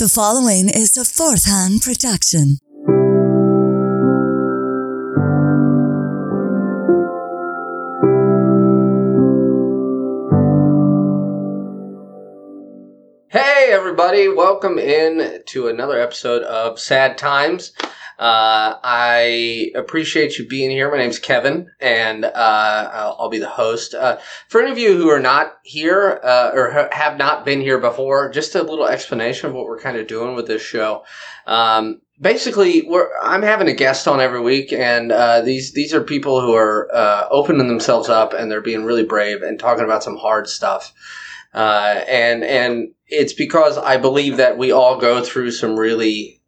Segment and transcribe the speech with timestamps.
[0.00, 2.56] The following is a fourth hand production.
[13.28, 17.72] Hey, everybody, welcome in to another episode of Sad Times.
[18.20, 20.90] Uh, I appreciate you being here.
[20.90, 23.94] My name's Kevin, and uh, I'll, I'll be the host.
[23.94, 27.62] Uh, for any of you who are not here uh, or ha- have not been
[27.62, 31.02] here before, just a little explanation of what we're kind of doing with this show.
[31.46, 36.02] Um, basically, we're I'm having a guest on every week, and uh, these these are
[36.02, 40.04] people who are uh, opening themselves up and they're being really brave and talking about
[40.04, 40.92] some hard stuff.
[41.54, 46.39] Uh, and and it's because I believe that we all go through some really,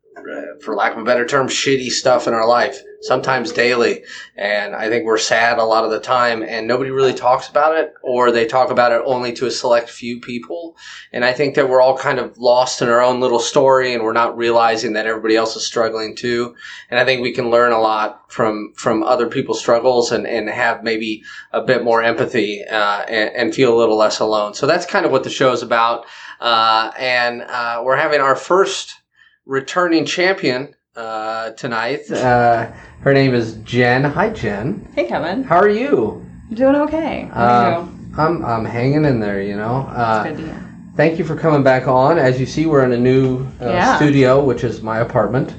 [0.62, 4.04] for lack of a better term, shitty stuff in our life, sometimes daily.
[4.36, 7.76] And I think we're sad a lot of the time, and nobody really talks about
[7.76, 10.76] it, or they talk about it only to a select few people.
[11.12, 14.02] And I think that we're all kind of lost in our own little story, and
[14.02, 16.54] we're not realizing that everybody else is struggling too.
[16.90, 20.48] And I think we can learn a lot from from other people's struggles, and and
[20.48, 24.54] have maybe a bit more empathy, uh, and, and feel a little less alone.
[24.54, 26.06] So that's kind of what the show is about.
[26.40, 29.01] Uh, and uh, we're having our first
[29.46, 32.10] returning champion uh, tonight.
[32.10, 34.04] Uh, her name is Jen.
[34.04, 34.88] Hi, Jen.
[34.94, 35.42] Hey, Kevin.
[35.42, 36.24] How are you?
[36.48, 37.30] I'm doing okay.
[37.32, 37.88] How Uh, are you?
[38.18, 39.42] I'm I'm hanging in there.
[39.42, 39.86] You know.
[39.90, 40.68] Uh, Good to hear.
[40.96, 42.18] thank you for coming back on.
[42.18, 43.96] As you see, we're in a new uh, Yeah.
[43.96, 45.54] studio, which is my apartment.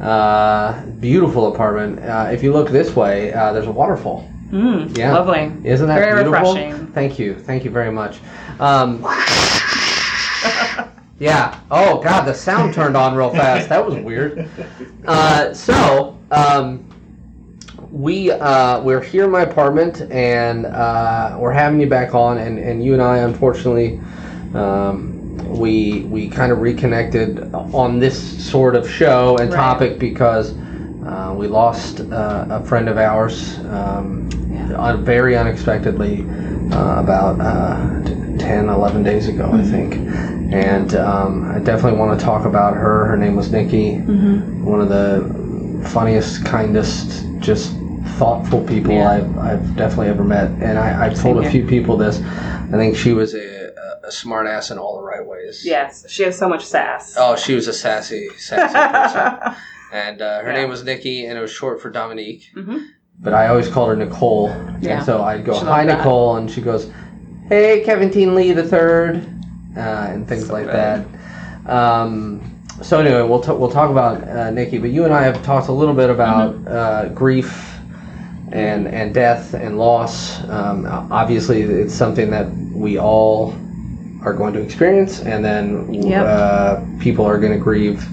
[0.00, 1.98] Uh, beautiful apartment.
[2.00, 4.28] Uh, if you look this way, uh, there's a waterfall.
[4.50, 5.14] Mm, Yeah.
[5.14, 5.50] Lovely.
[5.64, 6.54] Isn't that Very beautiful?
[6.54, 6.86] refreshing.
[6.88, 7.34] Thank you.
[7.34, 8.18] Thank you very much.
[8.60, 9.02] Um,
[11.18, 11.60] yeah.
[11.70, 13.68] Oh God, the sound turned on real fast.
[13.68, 14.48] That was weird.
[15.06, 16.84] Uh, so um,
[17.92, 22.58] we uh, we're here in my apartment, and uh, we're having you back on, and,
[22.58, 24.00] and you and I, unfortunately.
[24.54, 25.12] Um,
[25.56, 29.56] we we kind of reconnected on this sort of show and Right.
[29.56, 30.56] topic because
[31.06, 34.28] uh, we lost uh, a friend of ours um,
[34.76, 36.22] un- very unexpectedly
[36.72, 39.94] uh, about uh, t- 10, 11 days ago, I think.
[40.52, 43.06] And um, I definitely want to talk about her.
[43.06, 47.74] Her name was Nikki, one of the funniest, kindest, just
[48.18, 49.10] thoughtful people Yeah.
[49.10, 50.50] I've, I've definitely ever met.
[50.62, 52.20] And I, I've told a few people this.
[52.22, 53.72] I think she was a,
[54.04, 55.62] a smart ass in all the right ways.
[55.64, 57.14] Yes, she has so much sass.
[57.18, 59.54] Oh, she was a sassy, sassy person.
[59.92, 60.60] And uh, her Yeah.
[60.62, 62.50] name was Nikki, and it was short for Dominique.
[62.56, 62.86] Mhm.
[63.20, 64.48] But I always called her Nicole.
[64.80, 64.96] Yeah.
[64.96, 65.84] And so I'd go, She "Hi.
[65.84, 66.90] Nicole," and she goes,
[67.48, 69.24] "Hey, Kevin Teen Lee the third,
[69.76, 70.74] uh, and things So like good.
[70.74, 71.70] that.
[71.70, 75.42] Um, so anyway, we'll t- we'll talk about uh, Nikki, but you and I have
[75.42, 76.68] talked a little bit about Mm-hmm.
[76.68, 77.72] uh, grief
[78.52, 80.42] and and death and loss.
[80.48, 83.52] Um, obviously, it's something that we all
[84.22, 86.26] are going to experience, and then Yep.
[86.26, 88.04] uh, people are going to grieve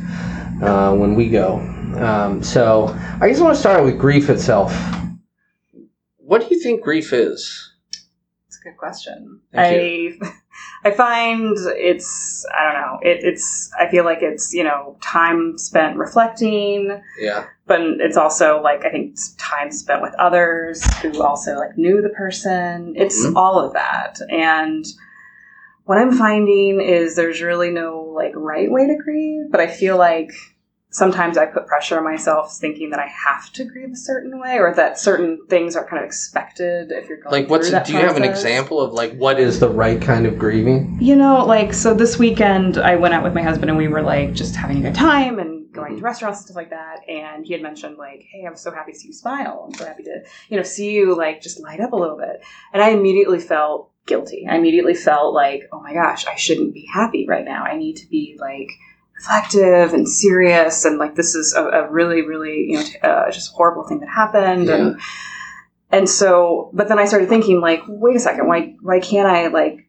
[0.63, 1.59] uh, when we go.
[1.97, 2.87] Um, so
[3.21, 4.73] I just want to start with grief itself.
[6.17, 7.73] What do you think grief is?
[8.47, 9.41] It's a good question.
[9.51, 10.33] Thank I
[10.85, 12.99] I find it's I don't know.
[13.01, 17.45] It, it's I feel like it's you know time spent reflecting, Yeah.
[17.67, 22.01] but it's also like I think it's time spent with others who also like knew
[22.01, 22.93] the person.
[22.97, 23.35] It's Mhm.
[23.35, 24.85] all of that, and
[25.85, 29.97] what I'm finding is there's really no like right way to grieve, but I feel
[29.97, 30.31] like
[30.93, 34.59] sometimes I put pressure on myself thinking that I have to grieve a certain way
[34.59, 37.99] or that certain things are kind of expected if you're going Like, what's do you
[37.99, 40.97] have an example of like what is the right kind of grieving?
[41.01, 44.03] You know, like so this weekend I went out with my husband and we were
[44.03, 47.09] like just having a good time and going to restaurants and stuff like that.
[47.09, 49.65] And he had mentioned like, "Hey, I'm so happy to see you smile.
[49.67, 52.43] I'm so happy to you know see you like just light up a little bit."
[52.71, 54.45] And I immediately felt guilty.
[54.47, 57.63] I immediately felt like, "Oh my gosh, I shouldn't be happy right now.
[57.63, 58.69] I need to be like."
[59.15, 63.31] Reflective and serious and like this is a, a really really you know t- uh,
[63.31, 64.99] just horrible thing that happened and
[65.91, 69.47] and so but then i started thinking like wait a second why why can't i
[69.47, 69.87] like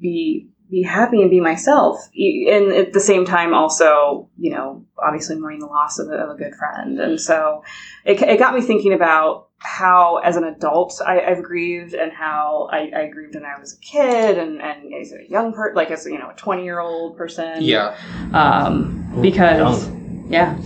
[0.00, 2.08] be be happy and be myself.
[2.14, 6.30] And at the same time also you know obviously mourning the loss of a, of
[6.30, 6.98] a good friend.
[7.00, 7.62] And so
[8.04, 12.68] it, it got me thinking about how as an adult I, I've grieved and how
[12.70, 15.90] I, I grieved when I was a kid and, and as a young person like
[15.90, 17.62] as you know a 20 year old person.
[17.62, 17.96] Yeah.
[18.32, 19.88] um, because
[20.28, 20.58] yeah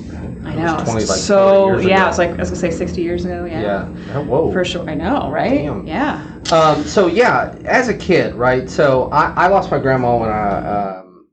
[0.44, 3.24] I It know 20, like, so yeah it's like I was gonna say 60 years
[3.24, 3.88] ago yeah, Yeah.
[4.14, 4.52] Oh, whoa.
[4.52, 5.86] for sure I know right Damn.
[5.86, 8.68] yeah Um, so yeah, as a kid, right?
[8.68, 11.26] So I, I lost my grandma when I um,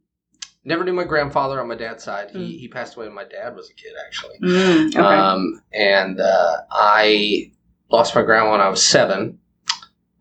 [0.63, 2.29] never knew my grandfather on my dad's side.
[2.31, 2.59] He Mm.
[2.59, 4.35] he passed away when my dad was a kid, actually.
[4.43, 7.51] Mm, okay Um, and uh, I
[7.89, 9.39] lost my grandma when I was seven.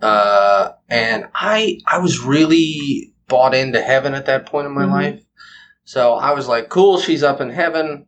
[0.01, 4.91] Uh, and I I was really bought into heaven at that point in my Mhm.
[4.91, 5.23] life.
[5.87, 8.07] So I was like, cool, she's up in heaven.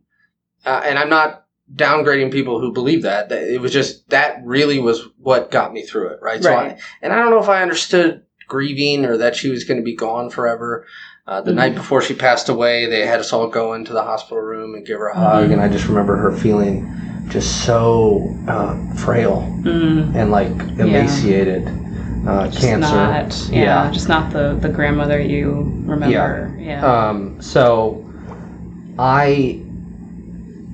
[0.65, 3.31] Uh, and I'm not downgrading people who believe that.
[3.31, 6.43] It was just that really was what got me through it, right?
[6.43, 6.79] So I, Right.
[7.01, 9.95] and I don't know if I understood grieving or that she was going to be
[9.95, 10.85] gone forever.
[11.25, 11.55] Uh, the Mhm.
[11.55, 14.85] night before she passed away, they had us all go into the hospital room and
[14.85, 16.91] give her a hug, and I just remember her feeling
[17.29, 21.69] just so uh, frail Mm, and like emaciated.
[22.27, 22.95] Uh, just cancer.
[22.95, 23.91] not, yeah, Yeah.
[23.91, 26.55] just not the the grandmother you remember.
[26.59, 26.85] Yeah.
[26.85, 28.05] Um, so
[28.97, 29.61] I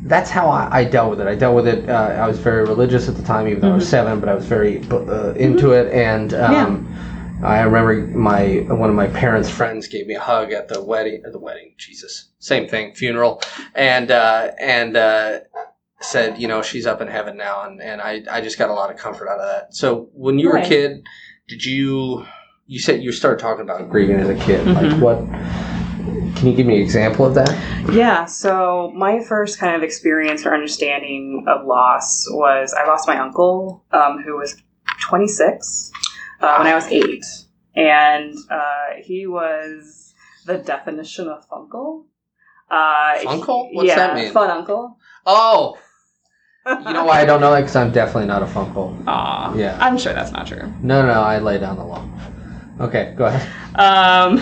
[0.07, 1.27] that's how I, I dealt with it.
[1.27, 1.89] I dealt with it.
[1.89, 3.89] Uh, I was very religious at the time, even though I was Mhm.
[3.89, 5.92] seven, but I was very uh, into it.
[5.92, 6.88] And um,
[7.44, 11.21] I remember my one of my parents' friends gave me a hug at the wedding.
[11.25, 13.41] At the wedding, Jesus, same thing, funeral,
[13.74, 15.39] and uh, and uh,
[16.01, 18.74] said, you know, she's up in heaven now, and and I I just got a
[18.74, 19.74] lot of comfort out of that.
[19.75, 21.03] So when you were a kid,
[21.47, 22.25] did you?
[22.68, 24.65] You said you started talking about grieving as a kid.
[24.65, 25.00] Like Mhm.
[25.00, 25.18] what?
[26.36, 27.56] Can you give me an example of that?
[27.94, 33.18] Yeah, so my first kind of experience or understanding of loss was I lost my
[33.19, 34.62] uncle, um, who was
[35.01, 35.92] 26
[36.42, 37.24] uh, when I was eight.
[37.75, 40.13] And uh, he was
[40.45, 42.06] the definition of funkle.
[42.69, 43.74] Uh, Funkle?
[43.74, 44.31] What's yeah, that mean?
[44.31, 44.98] Fun uncle.
[45.25, 45.77] Oh,
[46.67, 47.62] you know why I don't know that?
[47.62, 49.01] Because I'm definitely not a Funkle.
[49.07, 49.77] Aw, Yeah.
[49.79, 50.71] I'm sure that's not true.
[50.81, 52.07] No, no, I lay down the law.
[52.79, 53.47] Okay, go ahead.
[53.79, 54.41] Um,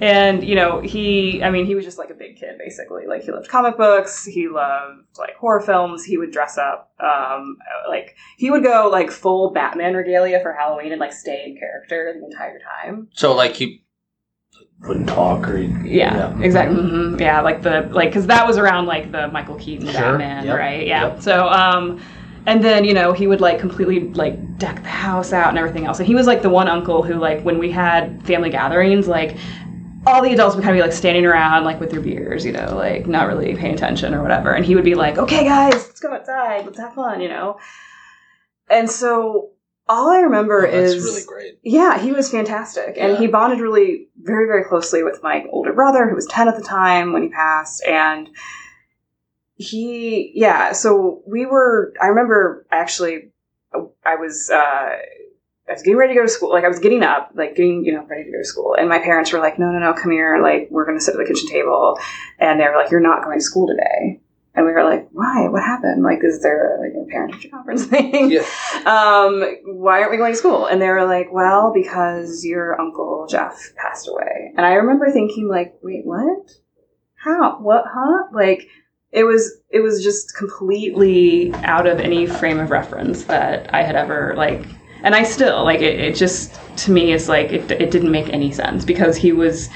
[0.00, 3.06] and you know, he, I mean, he was just like a big kid, basically.
[3.06, 6.04] Like he loved comic books, he loved like horror films.
[6.04, 7.56] He would dress up, um,
[7.88, 12.14] like he would go like full Batman regalia for Halloween and like stay in character
[12.18, 13.08] the entire time.
[13.14, 13.78] So, like, you
[14.80, 16.76] wouldn't talk or you, Yeah, exactly.
[16.80, 20.44] hmm Yeah, like the like because that was around like the Michael Keaton Sure, Batman,
[20.44, 20.86] yep, right?
[20.86, 21.08] Yeah.
[21.08, 21.22] yep.
[21.22, 22.00] So, um,
[22.46, 25.86] and then you know he would like completely like deck the house out and everything
[25.86, 25.98] else.
[25.98, 29.36] And he was like the one uncle who like when we had family gatherings, like
[30.06, 32.52] all the adults would kind of be like standing around like with their beers, you
[32.52, 34.52] know, like not really paying attention or whatever.
[34.52, 37.58] And he would be like, "Okay, guys, let's go outside, let's have fun," you know.
[38.70, 39.50] And so
[39.88, 41.58] all I remember Oh, is really great.
[41.62, 42.96] yeah, he was fantastic.
[42.98, 43.18] And Yeah.
[43.18, 46.62] he bonded really very, very closely with my older brother, who was 10 at the
[46.62, 47.84] time when he passed.
[47.86, 48.28] And
[49.56, 53.30] he, yeah, so we were, I remember actually,
[54.04, 54.56] I was, uh,
[55.68, 56.50] I was getting ready to go to school.
[56.50, 58.74] Like I was getting up, like getting, you know, ready to go to school.
[58.78, 60.40] And my parents were like, no, no, no, come here.
[60.40, 61.98] Like we're going to sit at the kitchen table.
[62.38, 64.20] And they were like, you're not going to school today.
[64.56, 65.48] And we were like, why?
[65.48, 66.02] What happened?
[66.02, 68.30] Like, is there like a parent teacher conference thing?
[68.30, 68.40] Yeah.
[68.86, 70.64] um, why aren't we going to school?
[70.66, 74.52] And they were like, well, because your uncle Jeff passed away.
[74.56, 76.50] And I remember thinking, like, wait, what?
[77.16, 77.58] How?
[77.60, 77.84] What?
[77.86, 78.24] Huh?
[78.32, 78.66] Like,
[79.12, 83.94] it was it was just completely out of any frame of reference that I had
[83.94, 84.64] ever like.
[85.02, 86.00] And I still like it.
[86.00, 87.70] It just to me is like it.
[87.70, 89.68] It didn't make any sense because he was.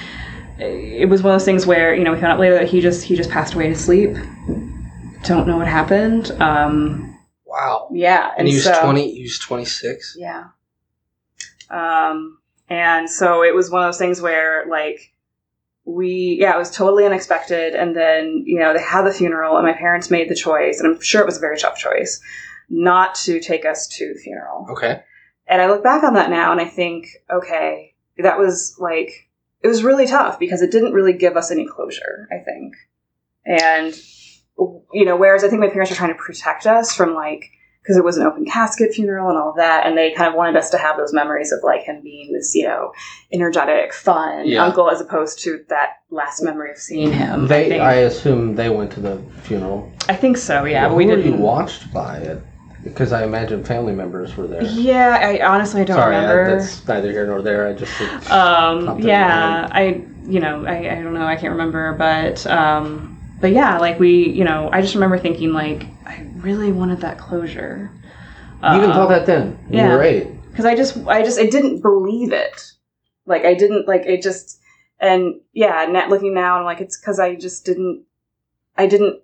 [0.60, 2.80] It was one of those things where you know we found out later that he
[2.80, 4.10] just he just passed away to sleep.
[5.24, 6.30] Don't know what happened.
[6.40, 7.06] Um,
[7.46, 7.88] Wow.
[7.92, 10.16] yeah, And he was so- 20, he was 26.
[10.18, 10.44] yeah.
[11.68, 15.12] Um, and so it was one of those things where, like,
[15.84, 17.74] we, yeah, it was totally unexpected.
[17.74, 20.94] And then, you know, they had the funeral, and my parents made the choice, and
[20.94, 22.20] I'm sure it was a very tough choice,
[22.68, 24.66] not to take us to the funeral.
[24.70, 25.02] Okay.
[25.48, 29.28] And I look back on that now and I think, okay, that was like,
[29.62, 32.74] it was really tough because it didn't really give us any closure, I think.
[33.46, 33.94] And,
[34.92, 37.44] you know, whereas I think my parents were trying to protect us from like,
[37.82, 40.34] because it was an open casket funeral and all of that, and they kind of
[40.34, 42.92] wanted us to have those memories of like him being this, you know,
[43.32, 44.64] energetic, fun Yeah.
[44.64, 47.44] uncle, as opposed to that last memory of seeing him.
[47.44, 49.90] I They, think, I assume they went to the funeral.
[50.10, 50.82] I think so, yeah.
[50.82, 51.24] Well, but we didn't.
[51.24, 52.42] you watched by it?
[52.82, 54.62] Because I imagine family members were there.
[54.62, 56.58] Yeah, I honestly I don't Sorry, I, remember.
[56.58, 57.68] that's neither here nor there.
[57.68, 62.46] I just um yeah i you know I, I don't know i can't remember but
[62.46, 67.00] um but yeah like we you know i just remember thinking like i really wanted
[67.00, 67.90] that closure
[68.62, 69.58] you even thought that then.
[69.70, 69.94] You yeah.
[69.94, 70.28] were eight.
[70.50, 72.72] because i just i just i didn't believe it
[73.26, 74.60] like i didn't like it just
[74.98, 78.04] and yeah net looking now i'm like it's because i just didn't
[78.76, 79.20] i didn't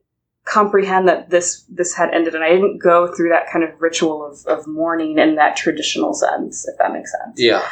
[0.46, 4.24] comprehend that this this had ended and i didn't go through that kind of ritual
[4.24, 7.62] of, of mourning in that traditional sense if that makes sense Yeah.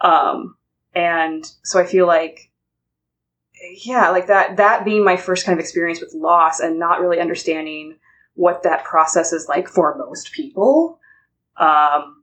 [0.00, 0.56] um
[0.94, 2.50] and so i feel like
[3.84, 7.18] yeah like that that being my first kind of experience with loss and not really
[7.20, 7.96] understanding
[8.34, 11.00] what that process is like for most people
[11.56, 12.16] um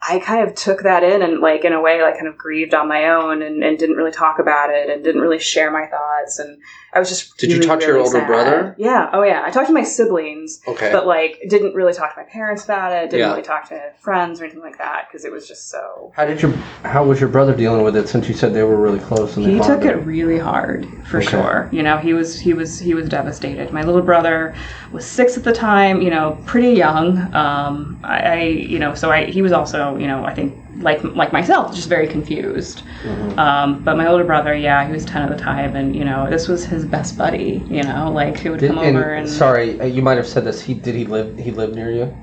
[0.00, 2.72] I kind of took that in and like in a way like kind of grieved
[2.72, 5.86] on my own and, and didn't really talk about it and didn't really share my
[5.86, 8.26] thoughts and I was just Did you really, talk to your really older sad.
[8.26, 8.74] brother?
[8.78, 9.10] Yeah.
[9.12, 9.42] Oh yeah.
[9.44, 10.90] I talked to my siblings, Okay.
[10.90, 13.10] but like didn't really talk to my parents about it.
[13.10, 13.30] Didn't Yeah.
[13.30, 16.12] really talk to friends or anything like that because it was just so.
[16.16, 16.52] how did your
[16.84, 18.08] How was your brother dealing with it?
[18.08, 21.18] Since you said they were really close and they He took it really hard for
[21.18, 21.26] Okay.
[21.26, 21.68] sure.
[21.72, 23.70] You know, he was he was he was devastated.
[23.72, 24.54] My little brother
[24.90, 26.00] was six at the time.
[26.00, 27.18] You know, pretty young.
[27.34, 31.02] Um, I, I you know, so I he was also you know I think like
[31.02, 32.82] like myself, just very confused.
[33.04, 33.38] Mhm.
[33.38, 36.28] Um, but my older brother, yeah, he was ten at the time, and you know,
[36.30, 37.64] this was his best buddy.
[37.68, 40.26] You know, like he would Did- come and- over and sorry, uh, you might have
[40.26, 40.60] said this.
[40.60, 41.36] He did he live?
[41.38, 42.14] He lived near you.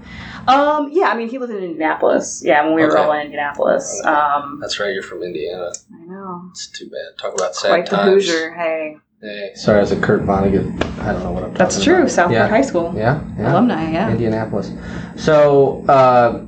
[0.47, 2.43] um, yeah, I mean, he lived in Indianapolis.
[2.45, 4.01] Yeah, when we were all in Indianapolis.
[4.05, 4.93] Um, That's right.
[4.93, 5.71] You're from Indiana.
[5.93, 7.17] I know, It's too bad.
[7.19, 8.13] Talk about sad quite the times.
[8.25, 8.53] Hoosier.
[8.53, 10.65] Hey, Hey, sorry, as a Kurt Vonnegut,
[11.00, 11.53] I don't know what I'm.
[11.55, 11.95] that's true.
[12.00, 12.12] about.
[12.12, 12.47] Southport Yeah.
[12.47, 13.53] High School Yeah, yeah.
[13.53, 13.89] alumni.
[13.91, 14.12] Yeah.
[14.12, 14.71] Indianapolis.
[15.15, 16.41] So, uh,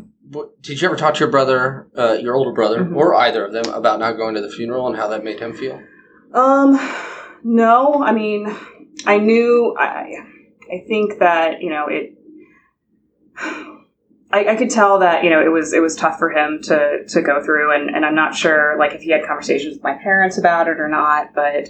[0.61, 2.95] did you ever talk to your brother, uh, your older brother, Mhm.
[2.95, 5.53] or either of them, about not going to the funeral and how that made him
[5.53, 5.81] feel?
[6.33, 6.79] Um,
[7.43, 8.53] no, I mean,
[9.05, 9.75] I knew.
[9.77, 10.15] I,
[10.71, 12.13] I think that you know it.
[14.29, 17.05] I, I could tell that you know it was it was tough for him to
[17.07, 19.93] to go through, and, and I'm not sure like if he had conversations with my
[19.93, 21.69] parents about it or not, but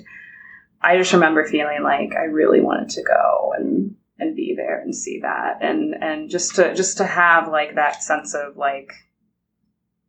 [0.82, 4.96] I just remember feeling like I really wanted to go and and be there and
[4.96, 8.94] see that, and and just to just to have like that sense of like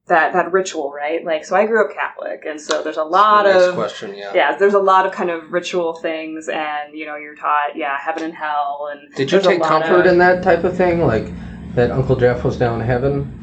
[0.08, 1.24] that that ritual, right?
[1.24, 4.32] Like, so I grew up Catholic, and so there's a lot Next of question, yeah.
[4.34, 7.98] yeah, there's a lot of kind of ritual things, and you know, you're taught, yeah,
[7.98, 11.26] heaven and hell, and Did you take comfort of- in that type of thing, like
[11.74, 13.34] that Uncle Jeff was down in heaven?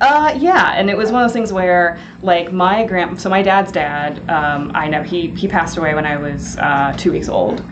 [0.00, 3.42] Uh, yeah, and it was one of those things where, like, my grand, so my
[3.42, 7.28] dad's dad, um, I know he he passed away when I was uh, two weeks
[7.28, 7.64] old,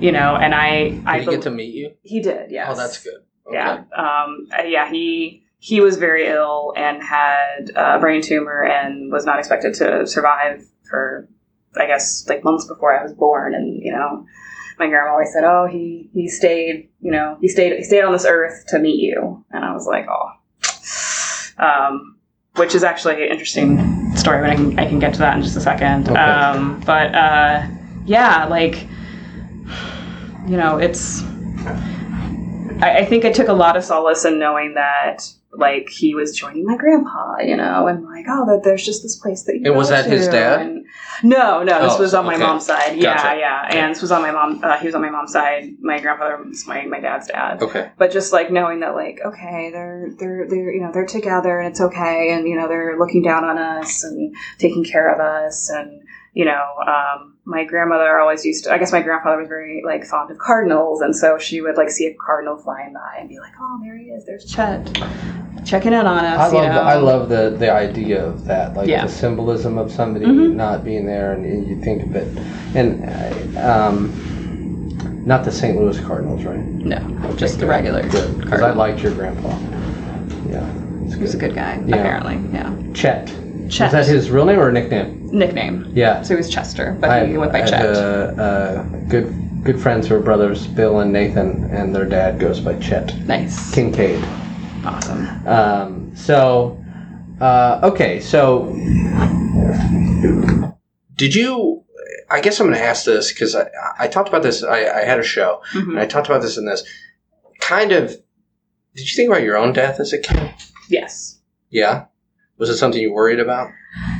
[0.00, 1.92] you know, and I Did I he get to meet you?
[2.02, 2.68] he did, yes.
[2.70, 3.22] Oh, that's good.
[3.46, 3.56] Okay.
[3.56, 9.12] Yeah, um, uh, yeah, he he was very ill and had a brain tumor and
[9.12, 11.28] was not expected to survive for,
[11.76, 13.54] I guess, like months before I was born.
[13.54, 14.24] And you know,
[14.78, 18.12] my grandma always said, "Oh, he he stayed, you know, he stayed he stayed on
[18.12, 22.16] this earth to meet you." And I was like, "Oh," um,
[22.56, 24.40] which is actually an interesting story.
[24.40, 26.08] But I can I can get to that in just a second.
[26.08, 26.18] Okay.
[26.18, 27.66] Um, but uh,
[28.06, 28.86] yeah, like
[30.46, 31.22] you know, it's.
[32.82, 35.18] I, I think I took a lot of solace in knowing that
[35.52, 39.16] like he was joining my grandpa, you know, and like, oh, that there's just this
[39.18, 40.60] place that you And was that his dad?
[40.62, 40.86] and-
[41.22, 42.42] no, no, this Oh, was on my okay.
[42.42, 42.96] mom's side.
[42.96, 43.38] Yeah, Gotcha.
[43.38, 43.78] yeah, Okay.
[43.78, 44.60] and this was on my mom.
[44.62, 45.68] Uh, he was on my mom's side.
[45.80, 47.62] My grandfather was my my dad's dad.
[47.62, 47.90] Okay.
[47.98, 51.68] But just like knowing that, like, okay, they're they're they're you know they're together and
[51.68, 55.68] it's okay, and you know they're looking down on us and taking care of us,
[55.68, 56.00] and
[56.32, 58.72] you know, um, my grandmother always used to.
[58.72, 61.90] I guess my grandfather was very like fond of cardinals, and so she would like
[61.90, 64.24] see a cardinal flying by and be like, "Oh, there he is.
[64.26, 64.94] There's Chet,
[65.64, 66.74] checking in on us." I you love know?
[66.74, 69.04] the, I love the the idea of that, like Yeah.
[69.06, 70.54] the symbolism of somebody Mhm.
[70.54, 72.28] not being there, and you think of it,
[72.74, 74.12] and um,
[75.26, 75.76] not the St.
[75.78, 76.58] Louis Cardinals, right?
[76.58, 77.70] no, Okay, just the good.
[77.70, 78.02] regular.
[78.08, 79.48] Good, because I liked your grandpa.
[80.48, 80.66] Yeah,
[81.14, 81.96] He was a good guy, Yeah.
[81.96, 82.38] apparently.
[82.52, 83.32] Yeah, Chet.
[83.70, 83.86] Chet.
[83.86, 85.28] Is that his real name or nickname?
[85.32, 85.90] nickname.
[85.94, 86.22] Yeah.
[86.22, 87.80] So he was Chester, but I he went by I Chet.
[87.80, 92.38] had, uh, uh, good good friends who are brothers, Bill and Nathan, and their dad
[92.40, 94.22] goes by Chet nice, Kincaid.
[94.84, 95.46] awesome.
[95.46, 96.82] Um, so,
[97.40, 98.66] uh, okay, so
[101.16, 101.84] did you?
[102.30, 103.66] I guess I'm going to ask this because I,
[103.98, 104.62] I talked about this.
[104.62, 105.90] I, I had a show Mhm.
[105.90, 106.84] and I talked about this in this.
[107.60, 108.08] Kind of,
[108.94, 110.50] did you think about your own death as a kid?
[110.88, 111.40] Yes.
[111.70, 112.04] Yeah.
[112.60, 113.72] Was it something you worried about?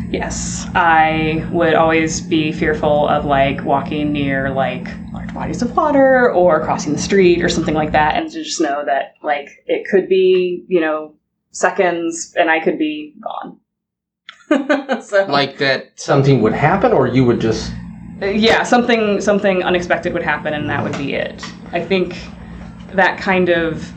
[0.08, 6.32] Yes, I would always be fearful of like walking near like large bodies of water
[6.32, 9.86] or crossing the street or something like that, and to just know that like it
[9.90, 11.14] could be you know
[11.50, 13.58] seconds and I could be gone.
[15.02, 17.70] so Like that something would happen, or you would just
[18.22, 21.44] yeah, something something unexpected would happen and that would be it.
[21.72, 22.16] I think
[22.94, 23.92] that kind of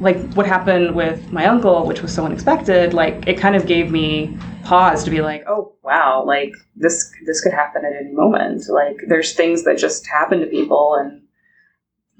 [0.00, 3.90] like what happened with my uncle, which was so unexpected, like it kind of gave
[3.90, 8.62] me pause to be like, oh wow, like this this could happen at any moment.
[8.68, 11.22] Like there's things that just happen to people and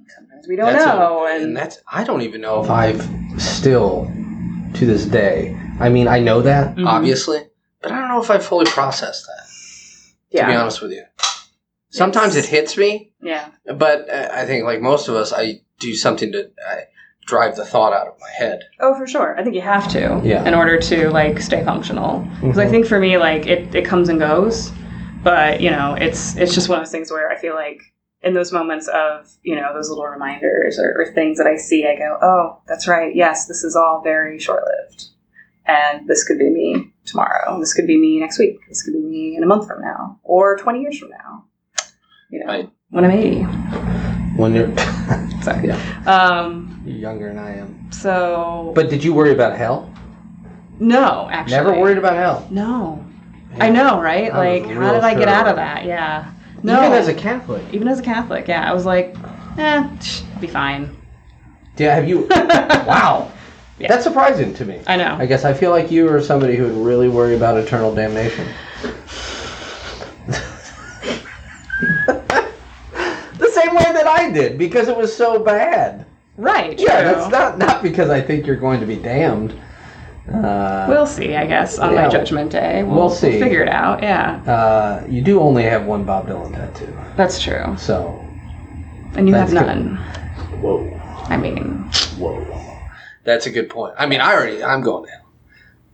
[0.09, 3.02] sometimes we don't That's a- know and and that's I don't even know if I've
[3.40, 4.11] still
[4.75, 5.59] to this day.
[5.80, 6.87] I mean, I know that Mhm.
[6.87, 7.40] obviously,
[7.83, 9.47] but I don't know if I fully processed that.
[10.30, 10.47] Yeah.
[10.47, 11.04] To be honest with you,
[11.90, 13.49] sometimes it hits me, Yeah.
[13.75, 16.76] but uh, I think like most of us, I do something to uh,
[17.26, 18.61] drive the thought out of my head.
[18.80, 19.38] Oh, for sure.
[19.38, 20.45] I think you have to Yeah.
[20.47, 22.26] in order to like stay functional.
[22.40, 22.71] Because I Mhm.
[22.71, 24.73] think for me, like it, it comes and goes,
[25.23, 27.80] but you know, it's it's just one of those things where I feel like
[28.23, 31.87] in those moments of you know those little reminders or, or things that I see,
[31.87, 33.14] I go, oh, that's right.
[33.14, 35.06] Yes, this is all very short lived,
[35.66, 37.59] And this could be me tomorrow.
[37.59, 38.59] This could be me next week.
[38.68, 41.45] This could be me in a month from now or 20 years from now.
[42.30, 42.68] You know, Right.
[42.90, 43.42] when I'm 80.
[44.37, 44.76] When you're,
[45.42, 45.68] Sorry.
[45.68, 47.90] yeah, Um, you're younger than I am.
[47.90, 49.90] so, But did you worry about hell?
[50.78, 51.57] no, actually.
[51.57, 52.47] Never worried about hell.
[52.50, 53.05] No.
[53.59, 54.31] I know, right?
[54.33, 55.85] I Like, how did I get out of that?
[55.87, 56.31] Yeah.
[56.62, 56.78] No.
[56.78, 57.62] Even as a Catholic.
[57.73, 58.71] even as a Catholic, yeah.
[58.71, 59.16] I was like,
[59.57, 60.95] eh, tch, be fine.
[61.78, 62.26] Yeah, have you?
[62.31, 63.31] wow.
[63.78, 63.88] Yeah.
[63.88, 64.81] That's surprising to me.
[64.87, 65.16] I know.
[65.19, 68.47] I guess I feel like you are somebody who would really worry about eternal damnation.
[72.07, 76.07] the same way that I did because it was so bad.
[76.37, 76.78] Right.
[76.78, 77.12] Yeah, true.
[77.12, 79.59] that's not not because I think you're going to be damned.
[80.33, 82.83] Uh, we'll see, I guess, on yeah, my judgment day.
[82.83, 83.31] We'll, we'll see.
[83.31, 84.43] We'll figure it out, yeah.
[84.43, 86.93] Uh, you do only have one Bob Dylan tattoo.
[87.16, 87.76] That's true.
[87.78, 88.21] So.
[89.14, 90.02] And you have none.
[90.50, 90.61] Good.
[90.61, 91.00] Whoa.
[91.28, 91.90] I mean.
[92.19, 92.45] Whoa.
[93.23, 93.95] That's a good point.
[93.99, 95.23] I mean, I already, I'm going down.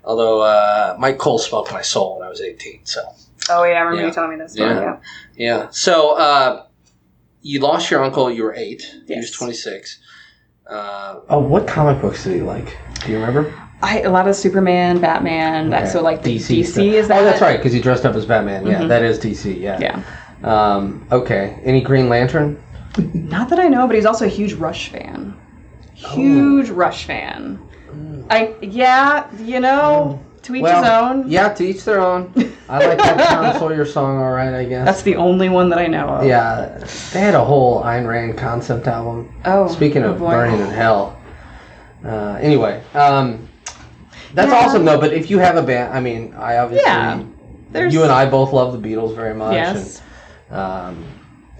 [0.04, 3.02] Although uh, Mike Cole smoked my soul when I was 18, so.
[3.50, 4.06] Oh, yeah, I remember yeah.
[4.08, 4.56] you telling me this.
[4.56, 4.80] Yeah.
[4.80, 5.00] yeah.
[5.36, 5.68] Yeah.
[5.70, 6.66] So, uh,
[7.42, 9.08] you lost your uncle, you were eight, yes.
[9.08, 9.98] he was 26.
[10.66, 12.76] Uh, oh, what comic books did he like?
[13.04, 13.52] Do you remember?
[13.82, 15.70] I a lot of Superman, Batman.
[15.70, 15.92] That Okay.
[15.92, 16.84] so like DC, stuff.
[16.84, 17.20] is that?
[17.20, 18.66] Oh, that's right, because he dressed up as Batman.
[18.66, 18.88] Yeah, Mhm.
[18.88, 19.60] that is DC.
[19.60, 19.78] Yeah.
[19.80, 20.02] Yeah.
[20.44, 21.58] Um, okay.
[21.64, 22.58] Any Green Lantern?
[23.14, 25.34] Not that I know, but he's also a huge Rush fan.
[25.94, 27.58] Huge Rush fan.
[28.30, 31.28] I yeah, you know, to each his own.
[31.28, 32.32] yeah, to each their own.
[32.72, 34.18] I like that Tom Sawyer song.
[34.18, 34.86] All right, I guess.
[34.86, 36.26] That's the only one that I know of.
[36.26, 36.78] yeah.
[37.12, 39.32] They had a whole Ayn Rand concept album.
[39.44, 39.68] Oh.
[39.68, 41.20] Speaking oh of burning in hell.
[42.04, 43.46] Uh, anyway, um,
[44.34, 44.56] that's Yeah.
[44.58, 44.98] awesome though.
[44.98, 47.22] But if you have a band, I mean, I obviously, Yeah.
[47.70, 49.54] There's you and I both love the Beatles very much.
[49.54, 50.02] Yes.
[50.50, 51.04] And, um,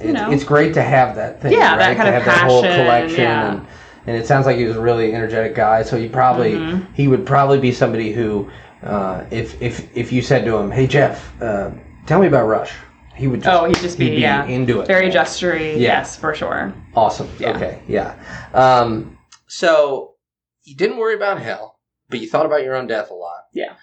[0.03, 0.31] You it's, know.
[0.31, 1.53] it's great to have that thing.
[1.53, 1.79] Yeah, right?
[1.79, 3.21] that kind to of have that whole passion, collection.
[3.21, 3.51] yeah.
[3.53, 3.67] And,
[4.07, 5.83] and it sounds like he was a really energetic guy.
[5.85, 6.87] So he probably Mhm.
[6.95, 8.51] he would probably be somebody who,
[8.83, 11.71] uh, if if if you said to him, "Hey Jeff, uh,
[12.07, 12.73] tell me about Rush,"
[13.15, 13.43] he would.
[13.43, 14.87] Just, Oh, he'd just be, he'd be yeah, into it.
[14.87, 15.73] very gestury.
[15.75, 15.79] Yeah.
[15.99, 16.73] Yes, for sure.
[16.95, 17.29] Awesome.
[17.39, 17.57] Yeah.
[17.57, 17.81] Okay.
[17.89, 18.15] Yeah.
[18.55, 20.15] Um, so
[20.65, 23.45] you didn't worry about hell, but you thought about your own death a lot.
[23.53, 23.75] Yeah.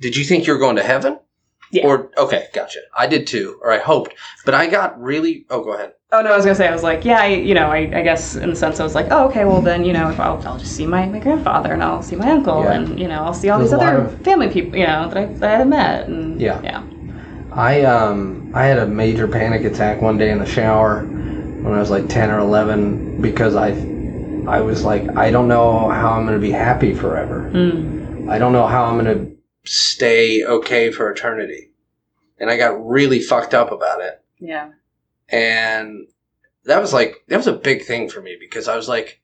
[0.00, 1.18] Did you think you were going to heaven?
[1.70, 1.86] Yeah.
[1.86, 2.78] Or okay, gotcha.
[2.96, 4.14] I did too, or I hoped,
[4.46, 5.44] but I got really.
[5.50, 5.92] Oh, go ahead.
[6.10, 8.02] Oh no, I was gonna say I was like, yeah, I, you know, I, I
[8.02, 10.40] guess in the sense I was like, oh okay, well then you know, if I'll,
[10.46, 12.72] I'll just see my, my grandfather and I'll see my uncle Yeah.
[12.72, 15.16] and you know I'll see all There's these other of- family people, you know, that
[15.18, 16.62] I that I haven't met and Yeah.
[16.62, 16.82] yeah,
[17.52, 21.78] I um I had a major panic attack one day in the shower when I
[21.78, 23.70] was like ten or eleven because I
[24.50, 27.50] I was like I don't know how I'm going to be happy forever.
[27.52, 28.30] mm.
[28.30, 29.36] I don't know how I'm going to
[29.70, 31.70] stay okay for eternity,
[32.38, 34.22] and I got really fucked up about it.
[34.38, 34.70] yeah,
[35.28, 36.06] and
[36.64, 39.20] that was like that was a big thing for me because I was like,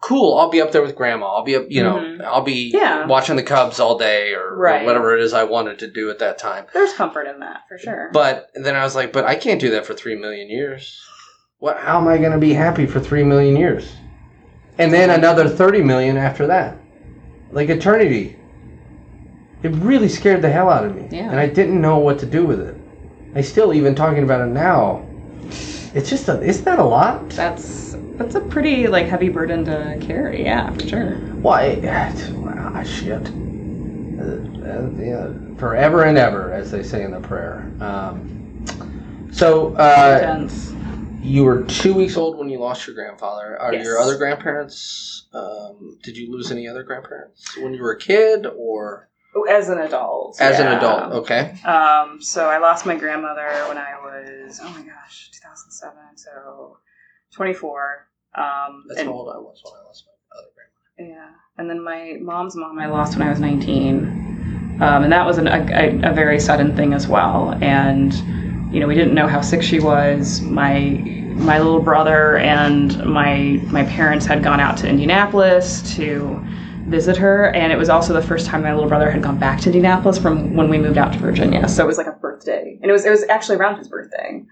[0.00, 1.26] cool, I'll be up there with grandma.
[1.34, 2.24] I'll be up, you know, Mhm.
[2.24, 3.06] I'll be Yeah.
[3.06, 6.18] watching the Cubs all day or, or whatever it is I wanted to do at
[6.20, 6.66] that time.
[6.72, 8.10] there's comfort in that for sure.
[8.12, 11.00] But then I was like, but I can't do that for three million years.
[11.58, 11.78] What?
[11.78, 13.90] How am I going to be happy for three million years?
[14.78, 16.76] And then another thirty million after that,
[17.50, 18.36] like eternity.
[19.62, 21.30] It really scared the hell out of me, Yeah.
[21.30, 22.76] and I didn't know what to do with it.
[23.34, 25.05] I still even talking about it now.
[25.96, 27.30] It's just a, isn't that a lot?
[27.30, 30.44] that's that's a pretty like heavy burden to carry.
[30.44, 31.14] Yeah, for sure.
[31.40, 31.80] Why?
[32.68, 33.26] Ah, shit.
[33.28, 37.70] Uh, uh, yeah, forever and ever, as they say in the prayer.
[37.80, 38.62] Um,
[39.32, 40.46] so, uh,
[41.22, 43.58] you were two weeks old when you lost your grandfather.
[43.58, 43.84] Are Yes.
[43.84, 45.26] your other grandparents?
[45.32, 49.08] Um, did you lose any other grandparents when you were a kid or
[49.48, 50.40] As an adult.
[50.40, 51.12] as an adult?
[51.12, 51.54] Okay.
[51.64, 56.78] Um, so I lost my grandmother when I was oh my gosh, 2007, so
[57.32, 58.08] 24.
[58.34, 61.20] Um, That's and, how old I was when I lost my other grandmother.
[61.20, 65.24] yeah, and then my mom's mom I lost when I was 19, um, and that
[65.26, 67.56] was an, a, a, a very sudden thing as well.
[67.62, 68.14] And
[68.72, 70.40] you know, we didn't know how sick she was.
[70.42, 70.80] My
[71.36, 76.42] my little brother and my my parents had gone out to Indianapolis to
[76.88, 79.60] visit her, and it was also the first time my little brother had gone back
[79.60, 81.68] to Indianapolis from when we moved out to Virginia.
[81.68, 84.42] So it was like a birthday, and it was it was actually around his birthday.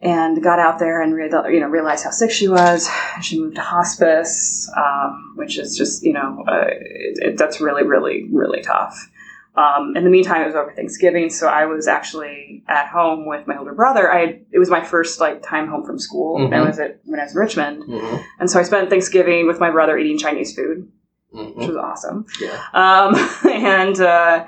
[0.00, 2.90] And got out there and real, you know realized how sick she was.
[3.22, 7.84] She moved to hospice, um, which is just you know uh, it, it, that's really
[7.84, 9.08] really really tough.
[9.54, 13.46] Um, in the meantime, it was over Thanksgiving, so I was actually at home with
[13.46, 14.10] my older brother.
[14.10, 16.38] I had, it was my first like time home from school.
[16.40, 16.54] Mhm.
[16.56, 18.16] I was at when I was in Richmond, Mm-hmm.
[18.40, 20.90] and so I spent Thanksgiving with my brother eating Chinese food,
[21.32, 21.66] which Mm-hmm.
[21.68, 22.26] was awesome.
[22.40, 22.62] Yeah.
[22.74, 23.14] Um,
[23.50, 24.46] and uh,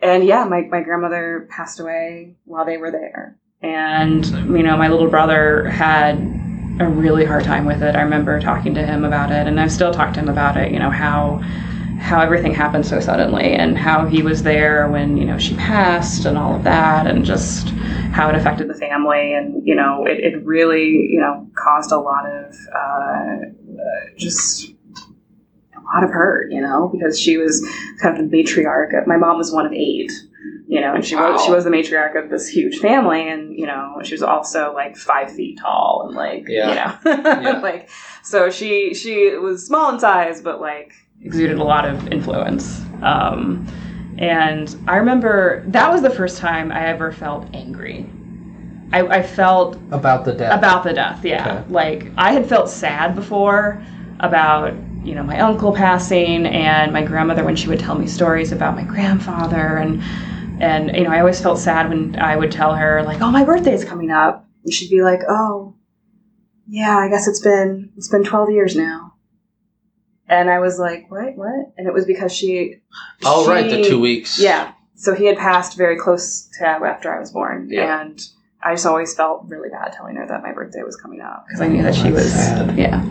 [0.00, 4.88] and yeah, my my grandmother passed away while they were there, and you know my
[4.88, 6.16] little brother had
[6.80, 7.94] a really hard time with it.
[7.94, 10.72] I remember talking to him about it, and I've still talked to him about it.
[10.72, 11.40] You know how
[12.00, 16.26] how everything happened so suddenly and how he was there when you know she passed
[16.26, 17.68] and all of that and just
[18.12, 21.96] how it affected the family and you know it, it really you know caused a
[21.98, 23.36] lot of uh,
[24.18, 24.73] just a
[25.94, 27.66] lot of hurt you know because she was
[28.00, 30.10] kind of the matriarch of, my mom was one of eight
[30.66, 31.32] you know and she Wow.
[31.32, 34.72] was she was the matriarch of this huge family and you know she was also
[34.74, 36.98] like five feet tall and like Yeah.
[37.04, 37.60] you know Yeah.
[37.60, 37.90] like
[38.22, 40.92] so she she was small in size but like
[41.22, 43.66] exuded a lot of influence um,
[44.18, 48.08] and i remember that was the first time i ever felt angry
[48.92, 50.56] i, I felt About the death.
[50.58, 51.72] about the death yeah Okay.
[51.72, 53.82] like i had felt sad before
[54.20, 58.52] about you know my uncle passing and my grandmother when she would tell me stories
[58.52, 60.02] about my grandfather and
[60.62, 63.44] and you know i always felt sad when i would tell her like oh my
[63.44, 65.74] birthday's coming up and she'd be like oh
[66.66, 69.14] yeah i guess it's been it's been 12 years now
[70.28, 72.76] and i was like what what and it was because she
[73.24, 74.38] oh, right, the two weeks.
[74.40, 74.72] yeah.
[74.96, 78.00] So he had passed very close to after I was born, Yeah.
[78.00, 78.18] and
[78.62, 81.60] I just always felt really bad telling her that my birthday was coming up because
[81.60, 82.78] I knew that she was sad.
[82.78, 83.02] yeah.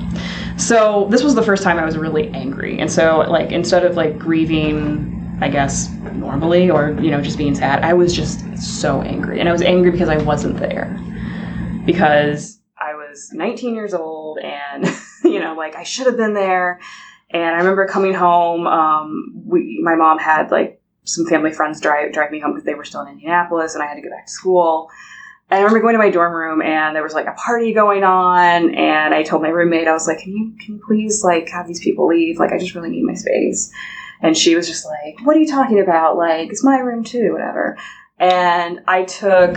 [0.58, 3.96] So this was the first time I was really angry, and so like instead of
[3.96, 9.02] like grieving, I guess normally or you know just being sad, I was just so
[9.02, 11.00] angry, and I was angry because I wasn't there
[11.86, 14.88] because I was 19 years old and
[15.24, 16.80] you know like I should have been there.
[17.30, 18.68] And I remember coming home.
[18.68, 22.76] Um, we, my mom had like some family friends drive drive me home because they
[22.76, 24.90] were still in Indianapolis, and I had to go back to school.
[25.54, 28.74] I remember going to my dorm room, and there was like a party going on.
[28.74, 31.68] And I told my roommate, I was like, "Can you can you please like have
[31.68, 32.40] these people leave?
[32.40, 33.72] Like, I just really need my space."
[34.22, 36.18] And she was just like, "What are you talking about?
[36.18, 37.78] Like, it's my room too, whatever."
[38.18, 39.56] And I took,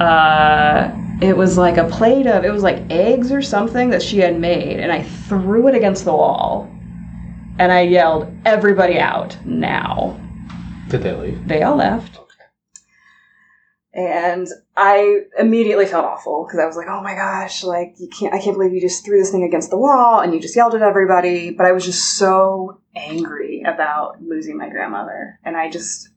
[0.00, 4.18] uh, it was like a plate of, it was like eggs or something that she
[4.18, 6.70] had made, and I threw it against the wall.
[7.58, 10.20] And I yelled, "Everybody out now!"
[10.88, 11.48] Did they leave?
[11.48, 12.20] They all left.
[13.92, 17.64] And I immediately felt awful because I was like, "Oh my gosh!
[17.64, 18.34] Like you can't!
[18.34, 20.74] I can't believe you just threw this thing against the wall and you just yelled
[20.74, 26.10] at everybody." But I was just so angry about losing my grandmother, and I just,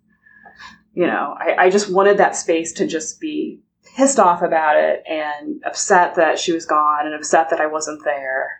[0.94, 3.62] you know, I, I just wanted that space to just be
[3.96, 8.04] pissed off about it and upset that she was gone and upset that I wasn't
[8.04, 8.59] there.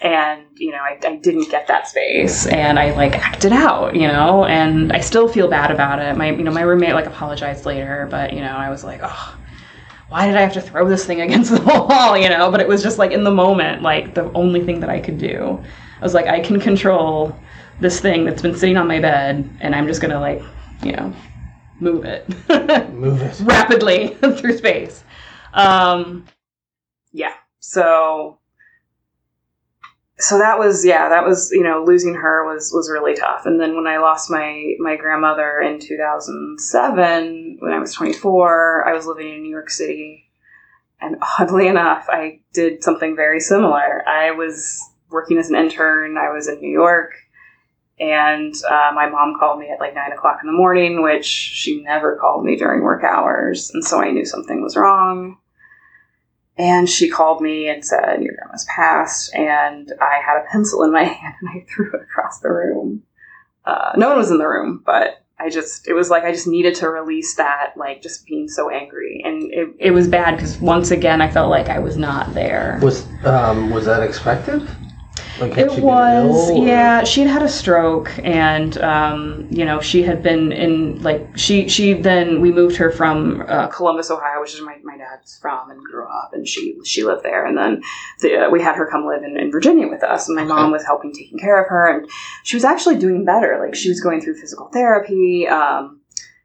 [0.00, 4.06] And, you know, I, I didn't get that space and I like acted out, you
[4.06, 6.16] know, and I still feel bad about it.
[6.16, 9.38] My, you know, my roommate like apologized later, but, you know, I was like, oh,
[10.08, 12.50] why did I have to throw this thing against the wall, you know?
[12.50, 15.18] But it was just like in the moment, like the only thing that I could
[15.18, 15.62] do.
[16.00, 17.34] I was like, I can control
[17.80, 20.42] this thing that's been sitting on my bed and I'm just gonna like,
[20.82, 21.14] you know,
[21.80, 22.28] move it.
[22.92, 23.40] Move it.
[23.40, 25.04] rapidly through space.
[25.52, 26.24] Um,
[27.12, 27.34] yeah.
[27.60, 28.38] So,
[30.18, 33.46] so that was yeah, that was you know losing her was was really tough.
[33.46, 38.92] And then when I lost my my grandmother in 2007, when I was 24, I
[38.92, 40.30] was living in New York City,
[41.00, 44.06] and oddly enough, I did something very similar.
[44.08, 46.16] I was working as an intern.
[46.16, 47.12] I was in New York.
[48.00, 51.80] And uh, my mom called me at like nine o'clock in the morning, which she
[51.82, 53.70] never called me during work hours.
[53.72, 55.38] And so I knew something was wrong.
[56.56, 59.34] And she called me and said, Your grandma's passed.
[59.34, 63.02] And I had a pencil in my hand and I threw it across the room.
[63.64, 66.46] Uh, no one was in the room, but I just, it was like I just
[66.46, 69.22] needed to release that, like just being so angry.
[69.24, 72.78] And it, it was bad because once again, I felt like I was not there.
[72.82, 74.68] Was um was that expected?
[75.40, 77.02] Like It was, or- yeah.
[77.04, 81.68] She had had a stroke, and um, you know, she had been in like she
[81.68, 85.70] she then we moved her from uh, Columbus, Ohio, which is my, my dad's from
[85.70, 87.82] and grew up, and she she lived there, and then
[88.20, 90.84] the, we had her come live in, in Virginia with us, and my mom was
[90.84, 92.08] helping taking care of her, and
[92.44, 93.58] she was actually doing better.
[93.64, 95.48] Like she was going through physical therapy.
[95.48, 96.00] Um,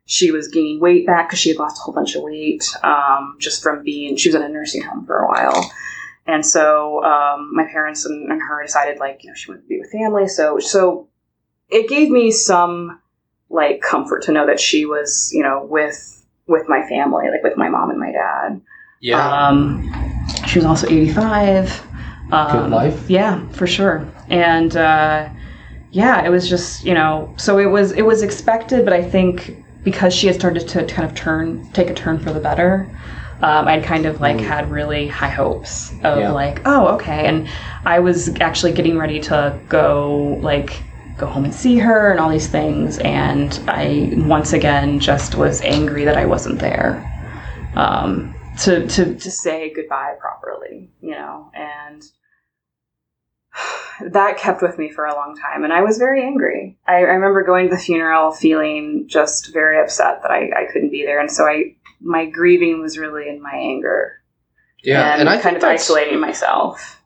[0.06, 3.38] she was gaining weight back because she had lost a whole bunch of weight um,
[3.40, 4.16] just from being.
[4.16, 5.72] She was in a nursing home for a while.
[6.30, 9.68] And so um, my parents and, and her decided like you know she wanted to
[9.68, 10.28] be with family.
[10.28, 11.08] So so
[11.70, 13.02] it gave me some
[13.50, 17.58] like comfort to know that she was you know with with my family, like with
[17.58, 18.62] my mom and my dad.
[19.02, 19.48] Yeah.
[19.48, 19.92] Um,
[20.48, 21.84] she was also eighty five.
[22.32, 23.10] Um, Good life.
[23.10, 24.08] Yeah, for sure.
[24.30, 25.30] And uh,
[25.92, 29.64] yeah, it was just you know so it was it was expected, but I think
[29.84, 32.88] because she had started to kind of turn take a turn for the better
[33.42, 34.42] um, I'd kind of like Mm.
[34.48, 36.32] had really high hopes of Yeah.
[36.32, 37.26] like, oh, okay.
[37.26, 37.48] And
[37.86, 40.84] I was actually getting ready to go like
[41.18, 42.98] go home and see her and all these things.
[43.00, 47.06] And I once again just was angry that I wasn't there
[47.76, 51.52] um, to to to say goodbye properly, you know.
[51.54, 52.04] And
[54.14, 56.78] that kept with me for a long time, and I was very angry.
[56.88, 60.92] I, I remember going to the funeral feeling just very upset that I, I couldn't
[60.92, 64.22] be there, and so I my grieving was really in my anger
[64.84, 67.02] Yeah, and, and, I kind think of isolating myself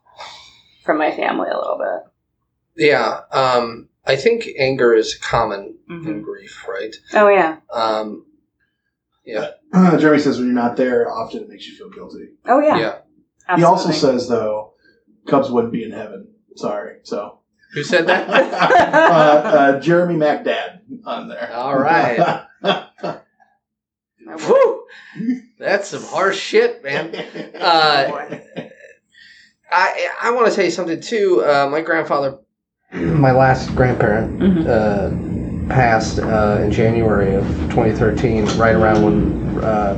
[0.84, 2.86] from my family a little bit.
[2.88, 6.22] Yeah, um, I think anger is common in Mhm.
[6.22, 6.94] grief, right?
[7.14, 8.26] Oh yeah, Um,
[9.24, 12.28] yeah, Uh, Jeremy says when you're not there, often it makes you feel guilty.
[12.46, 12.78] oh yeah.
[12.78, 12.98] yeah.
[13.48, 13.60] Absolutely.
[13.60, 14.74] He also says though,
[15.26, 16.28] Cubs wouldn't be in heaven.
[16.56, 16.98] Sorry.
[17.02, 17.40] So
[17.72, 18.28] Who said that?
[18.54, 21.52] uh, uh, Jeremy McDad on there.
[21.52, 22.46] All right.
[24.26, 24.82] Woo!
[25.58, 27.14] That's some harsh shit, man.
[27.64, 28.38] Uh,
[29.72, 31.42] I I want to tell you something too.
[31.44, 32.38] Uh, my grandfather,
[32.92, 34.66] my last grandparent, Mhm.
[34.68, 39.94] uh, passed uh, in January of 2013, right around when uh,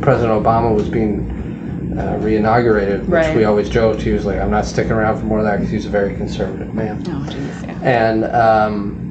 [0.00, 3.00] President Obama was being uh, reinaugurated.
[3.00, 3.36] Which Right.
[3.36, 5.70] we always joked he was like, "I'm not sticking around for more of that because
[5.70, 7.78] he's a very conservative man." Oh jeez, yeah.
[7.82, 9.01] and um,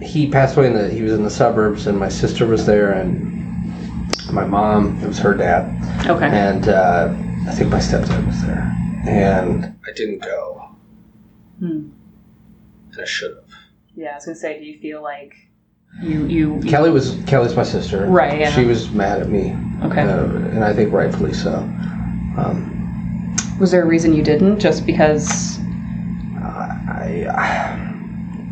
[0.00, 2.92] he passed away in the he was in the suburbs and my sister was there
[2.92, 3.34] and
[4.32, 5.64] my mom it was her dad
[6.08, 6.26] Okay.
[6.26, 7.12] and uh,
[7.48, 8.62] i think my stepdad was there
[9.06, 10.68] and i didn't go
[11.58, 11.88] Hmm.
[12.92, 13.44] and i should have
[13.96, 15.34] Yeah, I was gonna say, do you feel like
[16.02, 18.50] you you kelly was kelly's my sister Right, yeah.
[18.52, 20.02] she was mad at me okay?
[20.02, 21.54] uh, and i think rightfully so
[22.38, 22.74] um,
[23.58, 24.60] Was there a reason you didn't?
[24.60, 25.58] Just because?
[26.38, 27.87] I, I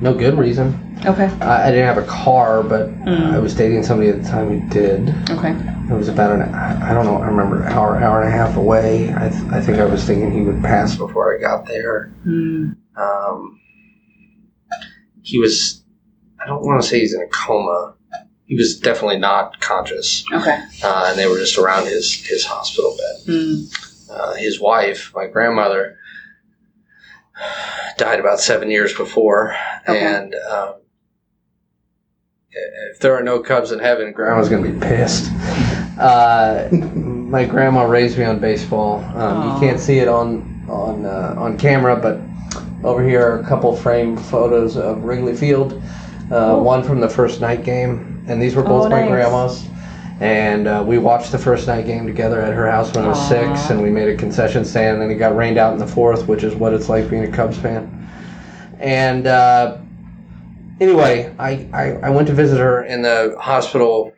[0.00, 1.26] no good reason Okay.
[1.40, 3.32] I, I didn't have a car but Mm.
[3.34, 5.54] i was dating somebody at the time who did Okay.
[5.90, 8.56] It was about an I don't know I remember an hour hour and a half
[8.56, 9.12] away.
[9.14, 12.06] I th- I think I was thinking he would pass before I got there.
[12.24, 12.72] Hmm.
[12.96, 13.60] Um,
[15.22, 15.84] he was
[16.42, 17.94] I don't want to say he's in a coma.
[18.46, 20.58] He was definitely not conscious, Okay.
[20.84, 23.32] uh, and they were just around his his hospital bed.
[23.34, 23.54] Hmm.
[24.10, 25.98] Uh, his wife, my grandmother,
[27.98, 29.54] died about seven years before,
[29.88, 30.00] Okay.
[30.00, 30.74] and um,
[32.92, 35.30] if there are no Cubs in heaven, Grandma's going to be pissed.
[35.98, 39.04] Uh, my grandma raised me on baseball.
[39.16, 42.20] Um, you can't see it on on uh, on camera, but
[42.84, 45.74] over here are a couple framed photos of Wrigley Field.
[46.30, 46.62] Uh, Oh.
[46.62, 49.64] One from the first night game, and these were both Oh, my grandma's.
[50.18, 53.28] And uh, we watched the first night game together at her house when I was
[53.28, 55.86] six, and we made a concession stand, and then it got rained out in the
[55.86, 57.92] fourth, which is what it's like being a Cubs fan.
[58.78, 59.76] And uh,
[60.80, 64.12] anyway, I, I, I went to visit her in the hospital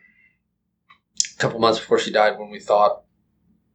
[1.34, 3.02] a couple months before she died when we thought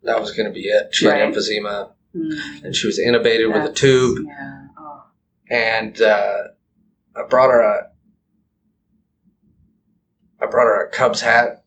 [0.03, 0.95] that was going to be it.
[0.95, 1.19] She Right.
[1.19, 2.65] had emphysema, Hmm.
[2.65, 4.67] and she was intubated with a tube, Yeah.
[4.77, 5.03] Oh.
[5.49, 6.37] and uh,
[7.17, 7.89] I brought her a
[10.39, 11.62] I brought her a Cubs hat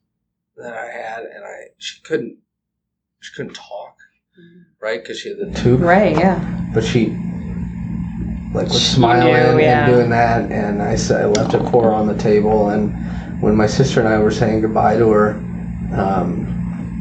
[0.57, 2.39] that I had, and I she couldn't
[3.21, 3.97] she couldn't talk,
[4.81, 5.01] right?
[5.03, 6.17] Because she had the tube, Right.
[6.17, 6.71] Yeah.
[6.75, 7.07] but she
[8.55, 9.87] like was She smiling knew, yeah.
[9.87, 12.93] and doing that, and I said I left a core on the table, and
[13.43, 15.35] when my sister and I were saying goodbye to her,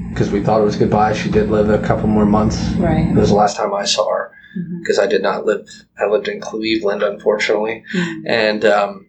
[0.10, 2.58] because we thought it was goodbye, she did live a couple more months.
[2.76, 3.08] Right.
[3.10, 4.32] It was the last time I saw her
[4.80, 5.68] because I did not live.
[6.00, 8.22] I lived in Cleveland, unfortunately, Mhm.
[8.26, 9.05] and um,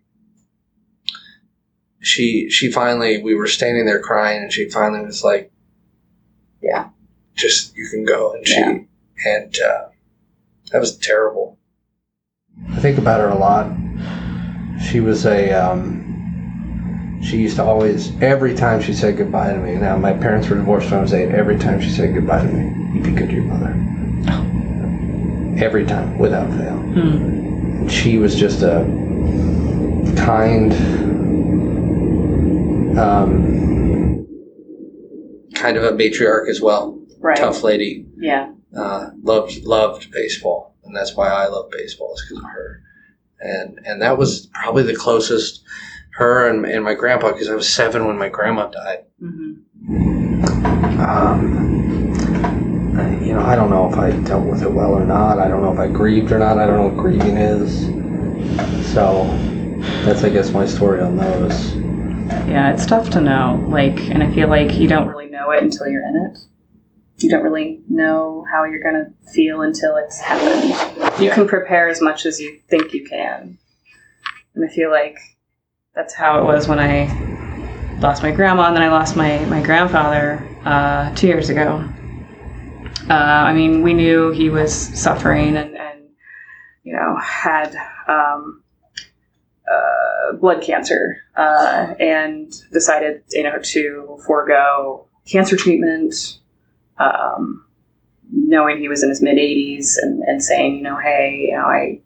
[2.06, 5.50] she she finally we were standing there crying, and she finally was like,
[6.62, 6.88] Yeah.
[7.34, 8.78] just you can go," and she Yeah.
[9.26, 9.88] and uh,
[10.72, 11.58] that was terrible.
[12.72, 13.66] I think about her a lot.
[14.90, 15.52] She was a.
[15.52, 16.02] Um,
[17.22, 19.74] she used to always, every time she said goodbye to me.
[19.74, 21.30] Now my parents were divorced when I was eight.
[21.30, 23.72] Every time she said goodbye to me, you be good to your mother.
[25.58, 26.76] Every time, without fail.
[26.76, 27.00] Hmm.
[27.00, 28.84] And she was just a
[30.16, 30.72] kind,
[32.98, 34.26] um,
[35.54, 36.98] kind of a matriarch as well.
[37.18, 37.36] Right.
[37.36, 38.06] Tough lady.
[38.16, 38.52] Yeah.
[38.76, 42.82] Uh, loved loved baseball, and that's why I love baseball is because of her.
[43.40, 45.62] And and that was probably the closest
[46.12, 49.04] her and, and my grandpa because I was seven when my grandma died.
[49.20, 49.52] hmm
[51.00, 55.38] Um, I- you know, I don't know if I dealt with it well or not.
[55.38, 56.58] I don't know if I grieved or not.
[56.58, 57.86] I don't know what grieving is.
[58.92, 59.24] So
[60.04, 61.74] that's, I guess, my story on those.
[62.28, 63.64] Yeah, it's tough to know.
[63.68, 66.38] Like, and I feel like you don't really know it until you're in it.
[67.18, 71.20] You don't really know how you're gonna feel until it's happened.
[71.20, 73.58] You can prepare as much as you think you can.
[74.54, 75.18] And I feel like
[75.94, 77.06] that's how it was when I
[78.00, 81.88] lost my grandma and then I lost my, my grandfather uh, two years ago.
[83.08, 86.08] Uh, I mean, we knew he was suffering and, and
[86.82, 87.74] you know, had
[88.08, 88.62] um,
[89.70, 96.38] uh, blood cancer uh, and decided, you know, to forego cancer treatment,
[96.98, 97.64] um,
[98.30, 101.64] knowing he was in his mid 80s and, and saying, you know, hey, you know,
[101.64, 102.00] I,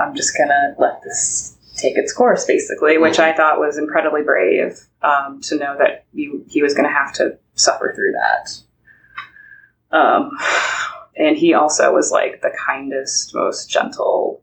[0.00, 4.78] I'm just gonna let this take its course, basically, which I thought was incredibly brave
[5.02, 9.96] um, to know that he, he was going to have to suffer through that.
[9.96, 10.30] Um,
[11.16, 14.42] and he also was like the kindest, most gentle,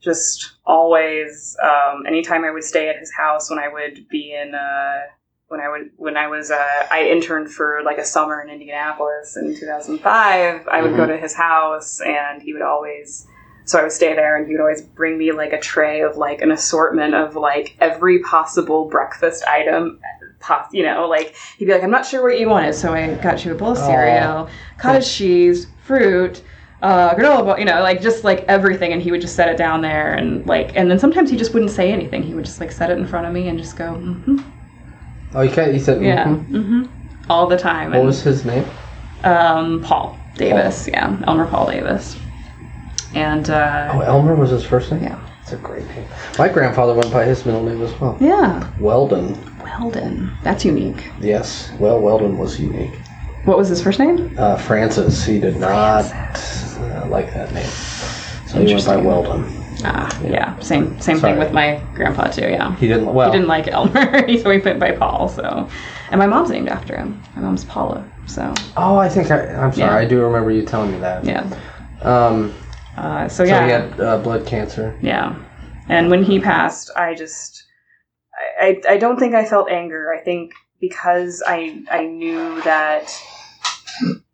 [0.00, 1.56] just always.
[1.62, 5.00] Um, anytime I would stay at his house, when I would be in, uh,
[5.48, 9.36] when I would, when I was, uh, I interned for like a summer in Indianapolis
[9.36, 10.66] in 2005.
[10.68, 11.08] I would go Mhm.
[11.08, 13.26] to his house, and he would always.
[13.64, 16.16] So I would stay there, and he would always bring me like a tray of
[16.16, 20.00] like an assortment of like every possible breakfast item.
[20.70, 23.44] You know, like he'd be like, "I'm not sure what you wanted, so I got
[23.44, 23.86] you a bowl of Aw.
[23.88, 24.48] cereal,
[24.78, 26.40] cottage cheese, fruit,
[26.82, 29.56] uh, granola bowl, you know, like just like everything." And he would just set it
[29.56, 32.22] down there, and like, and then sometimes he just wouldn't say anything.
[32.22, 34.38] He would just like set it in front of me and just go, mm-hmm,
[35.34, 35.72] Oh, you can't.
[35.72, 36.02] You said.
[36.02, 36.46] "Yeah, mhm.
[36.48, 37.90] mm-hmm," all the time.
[37.90, 38.64] What And, was his name?
[39.24, 40.88] um, Paul Davis?
[40.88, 42.16] Yeah, Elmer Paul Davis.
[43.14, 45.02] And uh, Oh, Elmer was his first name.
[45.02, 45.18] Yeah.
[45.40, 46.04] It's a great name.
[46.38, 48.18] My grandfather went by his middle name as well.
[48.20, 49.38] yeah, Weldon.
[49.62, 50.36] Weldon.
[50.42, 51.08] That's unique.
[51.20, 51.70] Yes.
[51.78, 52.92] Well, Weldon was unique.
[53.44, 54.34] What was his first name?
[54.36, 55.24] Uh, Francis.
[55.24, 56.04] He did not
[56.78, 57.64] uh, like that name,
[58.46, 59.04] so he went by Interesting.
[59.04, 59.62] Weldon.
[59.84, 61.32] Ah, yeah, same same Sorry.
[61.32, 62.42] thing with my grandpa too.
[62.48, 62.74] Yeah.
[62.76, 63.12] He didn't.
[63.12, 65.28] Well, He didn't like Elmer, so he went by Paul.
[65.28, 65.68] So,
[66.10, 67.20] and my mom's named after him.
[67.34, 68.04] My mom's Paula.
[68.26, 69.46] So, Oh, I think I.
[69.54, 69.92] I'm sorry.
[69.92, 69.96] Yeah.
[69.96, 71.24] I do remember you telling me that.
[71.24, 71.46] yeah.
[72.02, 72.54] Um.
[72.96, 74.96] Uh, so So yeah, he had uh, blood cancer.
[75.02, 75.36] yeah.
[75.88, 77.62] And when he passed, I just,
[78.60, 80.12] I, I, I don't think I felt anger.
[80.12, 83.08] I think because I, I knew that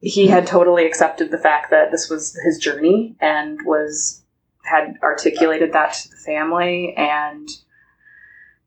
[0.01, 4.23] he had totally accepted the fact that this was his journey and was
[4.65, 6.95] had articulated that to the family.
[6.97, 7.49] And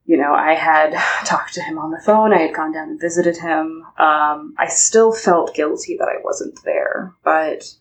[0.06, 0.94] you know i had
[1.26, 2.34] talked to him on the phone.
[2.34, 3.84] I had gone down and visited him.
[3.98, 7.74] Um, i still felt guilty that i wasn't there but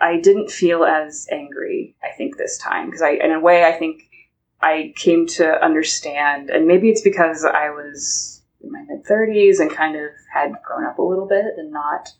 [0.00, 2.86] i didn't feel as angry i think this time.
[2.86, 4.02] Because i in a way i think
[4.60, 9.70] i came to understand and maybe it's because i was in my mid 30s and
[9.70, 12.12] kind of had grown up a little bit and not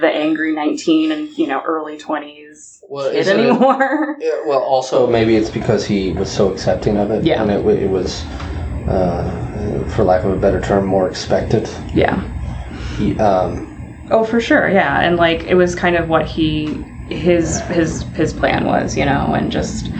[0.00, 5.06] the angry 19 and you know early 20s Well, kid isn't it- anymore well, also
[5.06, 7.42] maybe it's because he was so accepting of it, Yeah.
[7.42, 8.24] and it, it was,
[8.88, 11.68] uh, for lack of a better term, more expected.
[11.94, 12.22] yeah
[12.96, 13.72] He, um,
[14.08, 18.32] Oh, for sure, yeah, and like it was kind of what he his his his
[18.32, 19.90] plan was, you know, and just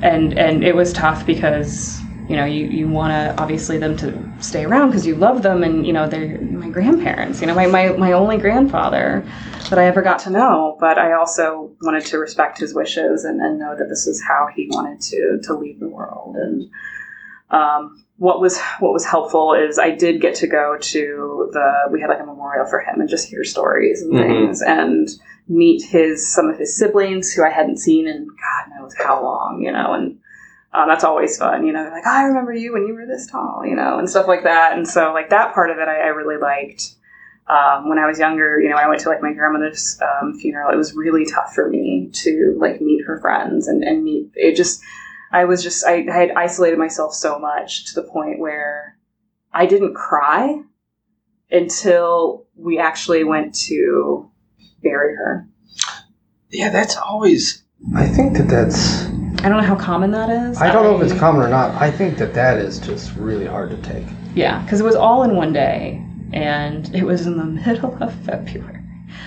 [0.00, 4.32] and and it was tough because you know you you want to obviously them to
[4.40, 7.66] stay around because you love them and you know they're my grandparents, you know, my
[7.66, 9.24] my my only grandfather
[9.70, 13.40] that I ever got to know, but I also wanted to respect his wishes and,
[13.40, 16.70] and know that this is how he wanted to to leave the world and.
[17.50, 22.00] Um, what was what was helpful is I did get to go to the we
[22.00, 24.18] had like a memorial for him and just hear stories and Mhm.
[24.20, 25.08] things and
[25.48, 29.60] meet his some of his siblings who I hadn't seen in God knows how long,
[29.60, 30.18] you know, and
[30.74, 31.82] um, that's always fun, you know.
[31.84, 34.44] They're like, I remember you when you were this tall, you know, and stuff like
[34.44, 34.72] that.
[34.76, 36.94] And so like that part of it, I, I really liked.
[37.48, 40.72] Um, when I was younger, you know, I went to like my grandmother's um, funeral.
[40.72, 44.30] It was really tough for me to like meet her friends and, and meet.
[44.34, 44.80] It just,
[45.32, 48.96] I was just, I, I had isolated myself so much to the point where
[49.52, 50.62] I didn't cry
[51.50, 54.30] until we actually went to
[54.82, 55.46] bury her.
[56.50, 57.62] yeah, that's always.
[57.94, 59.06] I think that that's.
[59.44, 60.58] I don't know how common that is.
[60.60, 61.74] I don't know if it's common or not.
[61.80, 64.06] I think that that is just really hard to take.
[64.34, 68.14] Yeah, because it was all in one day, and it was in the middle of
[68.24, 68.78] February.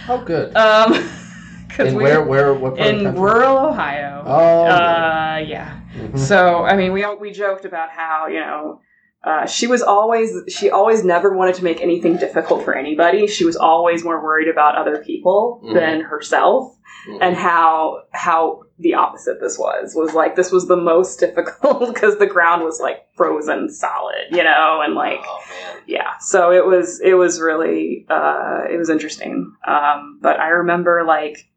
[0.07, 0.55] Oh, good.
[0.55, 0.93] Um,
[1.67, 4.23] because we where, where, what part in rural Ohio.
[4.25, 5.81] Oh, Uh, yeah.
[5.97, 6.17] mhm.
[6.17, 8.79] So I mean, we all- we joked about how you know.
[9.21, 13.25] Uh, she was always she always never wanted to make anything difficult for anybody.
[13.27, 15.73] She was always more worried about other people Mhm.
[15.73, 16.73] than herself,
[17.09, 17.17] Mhm.
[17.21, 22.17] and how how the opposite this was was like this was the most difficult because
[22.17, 25.43] the ground was like frozen solid, you know, and like Oh
[25.87, 26.17] yeah.
[26.19, 29.55] So it was it was really uh it was interesting.
[29.65, 31.49] Um but i remember like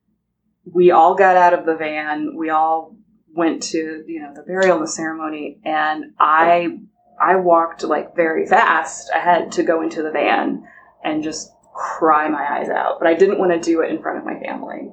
[0.64, 2.96] we all got out of the van we all
[3.34, 6.78] went to you know the burial and the ceremony and i
[7.20, 10.62] i walked like very fast ahead to go into the van
[11.04, 12.98] and just cry my eyes out.
[12.98, 14.90] But i didn't want to do it in front of my family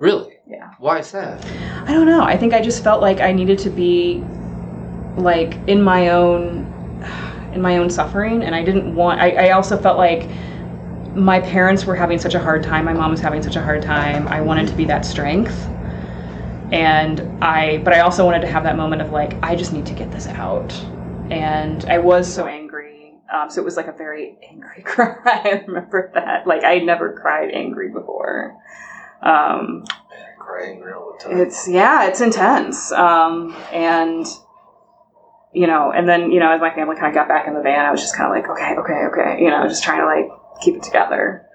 [0.00, 0.38] Really?
[0.46, 0.70] Yeah.
[0.78, 1.44] Why is that?
[1.86, 2.22] I don't know.
[2.22, 4.24] I think I just felt like I needed to be
[5.16, 6.66] like in my own
[7.52, 10.28] in my own suffering and I didn't want I, I also felt like
[11.14, 13.82] my parents were having such a hard time, my mom was having such a hard
[13.82, 14.26] time.
[14.28, 15.54] I wanted to be that strength.
[16.72, 19.84] And I but I also wanted to have that moment of like, I just need
[19.86, 20.72] to get this out.
[21.30, 23.16] And I was so angry.
[23.30, 25.18] Um, so it was like a very angry cry.
[25.26, 26.46] I remember that.
[26.46, 28.56] Like I had never cried angry before.
[29.22, 29.84] Um,
[30.38, 31.38] Crying all the time.
[31.38, 32.90] it's yeah, it's intense.
[32.92, 34.26] Um, and
[35.52, 37.60] you know, and then you know, as my family kind of got back in the
[37.62, 40.06] van, I was just kind of like, okay, okay, okay, you know, just trying to
[40.06, 40.30] like
[40.62, 41.46] keep it together.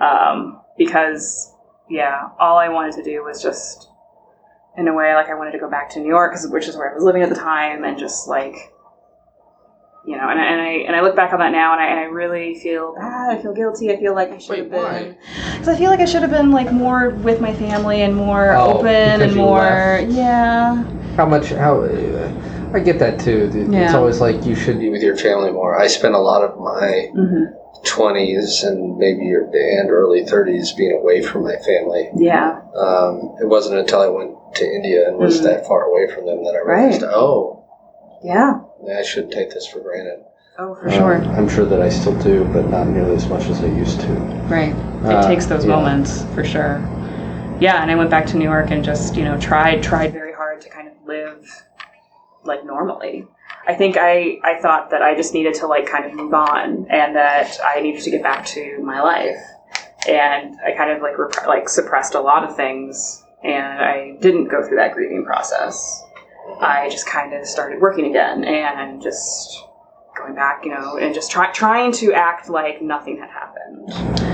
[0.00, 1.52] Um, because
[1.88, 3.88] yeah, all I wanted to do was just,
[4.76, 6.90] in a way, like I wanted to go back to New York, which is where
[6.90, 8.54] I was living at the time, and just like.
[10.04, 11.86] You know, and I, and I and I look back on that now, and I,
[11.86, 13.30] and I really feel bad.
[13.30, 13.92] I feel guilty.
[13.92, 15.16] I feel like I should Wait, have been.
[15.52, 18.54] Because I feel like I should have been like more with my family and more
[18.56, 20.84] Oh, open and more, yeah,
[21.16, 21.50] How much?
[21.50, 21.82] How?
[21.82, 22.32] Uh,
[22.72, 23.50] I get that too.
[23.52, 23.96] It's Yeah.
[23.96, 25.78] always like you should be with your family more.
[25.78, 27.44] I spent a lot of my hmm
[27.82, 32.08] twenties and maybe your and early thirties being away from my family.
[32.16, 35.44] yeah, Um, it wasn't until I went to India and was Mm.
[35.44, 37.10] that far away from them that I realized, Right.
[37.12, 37.64] oh,
[38.22, 38.60] yeah.
[38.88, 40.24] I should take this for granted.
[40.58, 41.16] Oh, for sure.
[41.22, 44.00] Um, I'm sure that I still do, but not nearly as much as I used
[44.02, 44.12] to.
[44.48, 44.74] Right.
[45.04, 45.74] It Uh, takes those yeah.
[45.74, 46.82] moments for sure.
[47.60, 50.32] Yeah, and I went back to New York and just, you know, tried tried very
[50.32, 51.48] hard to kind of live
[52.44, 53.26] like normally.
[53.66, 56.86] I think I I thought that I just needed to like kind of move on
[56.90, 59.36] and that I needed to get back to my life.
[60.08, 64.48] And I kind of like rep- like suppressed a lot of things and I didn't
[64.48, 66.04] go through that grieving process.
[66.60, 69.64] I just kind of started working again and just
[70.16, 74.30] going back, you know, and just try, trying to act like nothing had happened.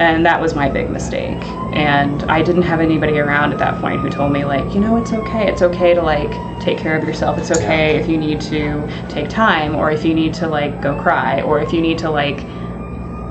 [0.00, 1.42] And that was my big mistake.
[1.72, 4.98] And I didn't have anybody around at that point who told me, like, you know,
[4.98, 5.50] it's okay.
[5.50, 7.38] It's okay to, like, take care of yourself.
[7.38, 11.00] It's okay if you need to take time or if you need to, like, go
[11.00, 12.40] cry or if you need to, like,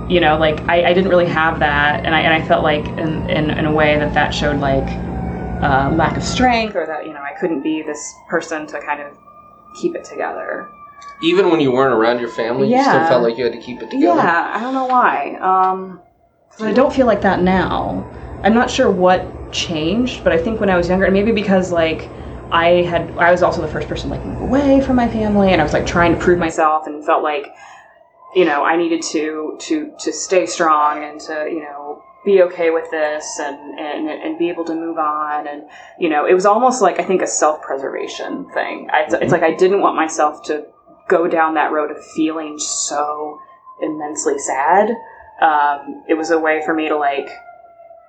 [0.10, 2.04] you know, like, I, I didn't really have that.
[2.04, 4.88] And I, and I felt like, in, in, in a way, that that showed, like,
[5.66, 9.01] uh, lack of strength or that, you know, I couldn't be this person to kind
[9.01, 9.11] of
[9.82, 10.70] keep it together.
[11.22, 13.82] Even when you weren't around your family, you still felt like you had to keep
[13.82, 14.18] it together.
[14.22, 15.38] Yeah, I don't know why.
[15.41, 16.01] Um,
[16.51, 18.05] 'cause I don't feel like that now.
[18.43, 21.72] I'm not sure what changed, but I think when I was younger, and maybe because
[21.72, 22.09] like
[22.51, 25.61] I had, I was also the first person like move away from my family, and
[25.61, 27.47] I was like trying to prove myself, and felt like,
[28.36, 32.71] you know, I needed to to to stay strong and to you know be okay
[32.71, 35.63] with this and and and be able to move on, and
[35.99, 38.89] you know, it was almost like I think a self preservation thing.
[38.91, 40.65] I, it's like I didn't want myself to
[41.07, 43.39] go down that road of feeling so
[43.82, 44.89] immensely sad.
[45.41, 47.30] Um, it was a way for me to like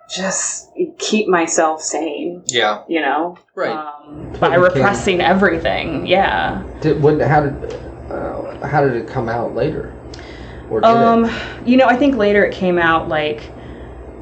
[0.09, 2.85] just keep myself sane, Yeah.
[2.87, 3.71] you know, Right.
[3.73, 6.07] um, But by you can't- repressing everything.
[6.07, 6.63] Yeah.
[6.81, 7.75] Did, what, how did
[8.11, 9.93] uh, how did it come out later?
[10.71, 11.33] Or did Um, it?
[11.67, 13.51] you know, I think later it came out like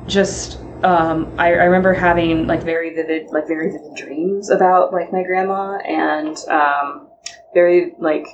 [0.07, 0.61] just.
[0.83, 5.23] Um, I, I remember having like very vivid, like very vivid dreams about like my
[5.23, 7.09] grandma, and um,
[7.55, 8.27] very like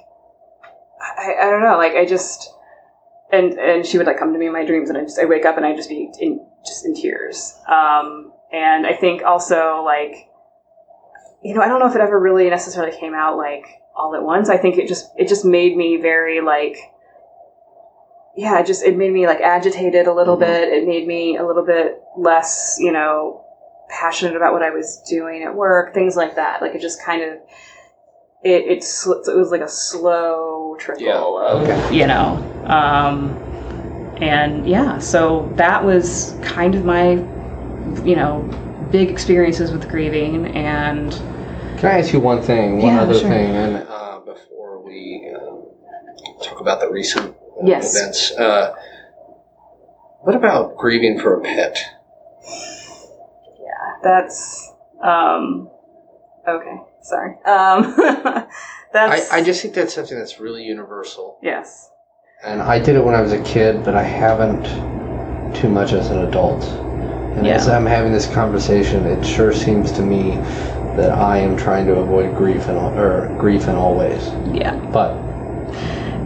[1.00, 2.52] I, I don't know, like I just
[3.32, 5.24] and and she would like come to me in my dreams, and I just I
[5.24, 7.58] wake up and I just be in just in tears.
[7.68, 10.28] Um, and I think also like
[11.42, 13.64] you know I don't know if it ever really necessarily came out like
[13.96, 14.48] all at once.
[14.48, 16.76] I think it just it just made me very like
[18.36, 20.40] yeah, it just it made me like agitated a little Mhm.
[20.40, 20.68] bit.
[20.68, 23.44] It made me a little bit less, you know,
[23.88, 26.62] passionate about what I was doing at work, things like that.
[26.62, 27.38] Like it just kind of
[28.42, 31.96] it it, sl- it was like a slow trickle Yeah, of okay.
[31.96, 33.36] you know, um,
[34.22, 37.12] and yeah, so that was kind of my
[38.04, 38.48] you know
[38.90, 41.12] big experiences with grieving and
[41.78, 42.78] Can I ask you one thing?
[42.78, 43.28] One Yeah, other sure.
[43.28, 45.64] thing, and uh, before we um,
[46.42, 47.94] talk about the recent Yes.
[47.96, 48.74] events, uh,
[50.20, 51.78] what about grieving for a pet?
[53.58, 55.70] yeah, that's um,
[56.46, 56.76] okay.
[57.02, 58.46] Sorry, um, I,
[58.92, 61.38] that's I just think that's something that's really universal.
[61.42, 61.90] yes.
[62.42, 64.64] And I did it when I was a kid, but I haven't
[65.54, 66.64] too much as an adult.
[67.36, 70.36] And as I'm having this conversation, it sure seems to me
[70.96, 74.26] that I am trying to avoid grief in all, or grief in all ways.
[74.54, 74.74] Yeah.
[74.92, 75.14] But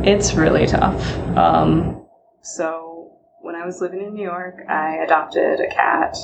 [0.07, 1.17] It's really tough.
[1.37, 2.05] Um,
[2.43, 6.17] so when I was living in New York, I adopted a cat.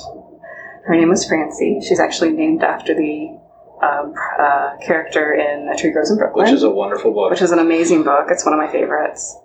[0.85, 1.79] Her name was Francie.
[1.81, 3.39] She's actually named after the
[3.81, 7.31] um, uh, character in A Tree Grows in Brooklyn, which is a wonderful book.
[7.31, 8.27] which is an amazing book.
[8.29, 9.35] It's one of my favorites.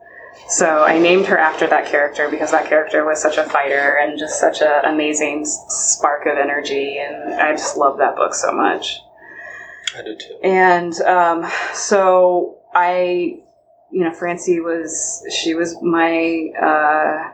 [0.49, 4.19] So I named her after that character because that character was such a fighter and
[4.19, 9.01] just such an amazing spark of energy, and I just love that book so much.
[9.97, 10.39] I do too.
[10.45, 13.41] And um, so I,
[13.97, 17.33] you know, Francie was, she was my, uh,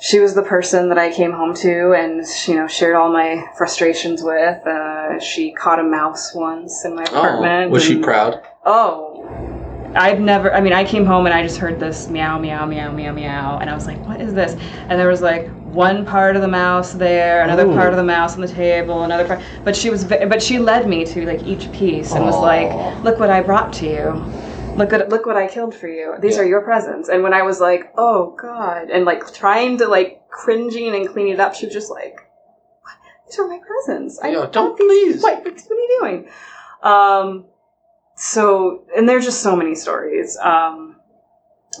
[0.00, 3.44] she was the person that I came home to and, you know, shared all my
[3.56, 4.66] frustrations with.
[4.66, 7.68] Uh, she caught a mouse once in my apartment.
[7.68, 8.42] Oh, was she proud?
[8.64, 9.22] Oh,
[9.94, 10.52] I've never.
[10.52, 13.58] I mean, I came home and I just heard this meow, meow, meow, meow, meow,
[13.60, 16.48] and I was like, "What is this?" And there was like one part of the
[16.48, 17.72] mouse there, another Ooh.
[17.72, 19.40] part of the mouse on the table, another part.
[19.64, 22.68] But she was, but she led me to like each piece and was like,
[23.04, 24.45] "Look what I brought to you."
[24.76, 26.14] Look at look what I killed for you.
[26.20, 26.42] These Yeah.
[26.42, 27.08] are your presents.
[27.08, 31.28] And when I was like, "Oh God," and like trying to like cringing and clean
[31.28, 32.16] it up, she was just like,
[32.82, 32.94] "What?
[33.26, 35.22] "These are my presents." I Yeah, don't these- please.
[35.22, 35.44] What?
[35.44, 36.28] What are you doing?
[36.82, 37.44] Um,
[38.16, 40.36] so and there's just so many stories.
[40.42, 40.96] Um,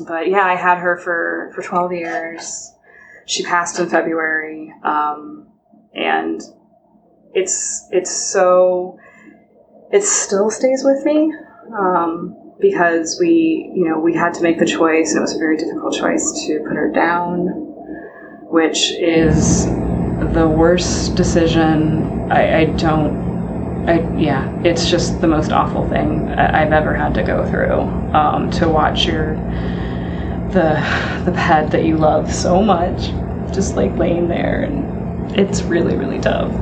[0.06, 2.72] but yeah, I had her for for 12 years.
[3.26, 5.48] She passed in February, um,
[5.94, 6.40] and
[7.34, 8.98] it's it's so
[9.90, 11.34] it still stays with me
[11.78, 15.56] um, because we you know we had to make the choice, it was a very
[15.56, 17.48] difficult choice to put her down,
[18.50, 22.30] which is the worst decision.
[22.30, 23.26] I, I don't.
[23.88, 27.80] I, yeah, it's just the most awful thing I've ever had to go through.
[28.14, 29.36] Um, to watch your
[30.50, 30.74] the
[31.24, 33.10] the pet that you love so much
[33.54, 36.52] just like laying there, and it's really really tough.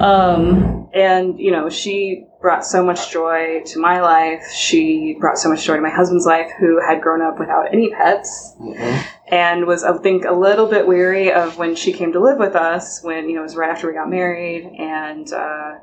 [0.00, 4.48] Um, and you know, she brought so much joy to my life.
[4.52, 7.90] She brought so much joy to my husband's life, who had grown up without any
[7.90, 9.02] pets Mhm.
[9.28, 12.54] and was I think a little bit weary of when she came to live with
[12.54, 14.64] us when you know it was right after we got married.
[14.78, 15.74] And uh,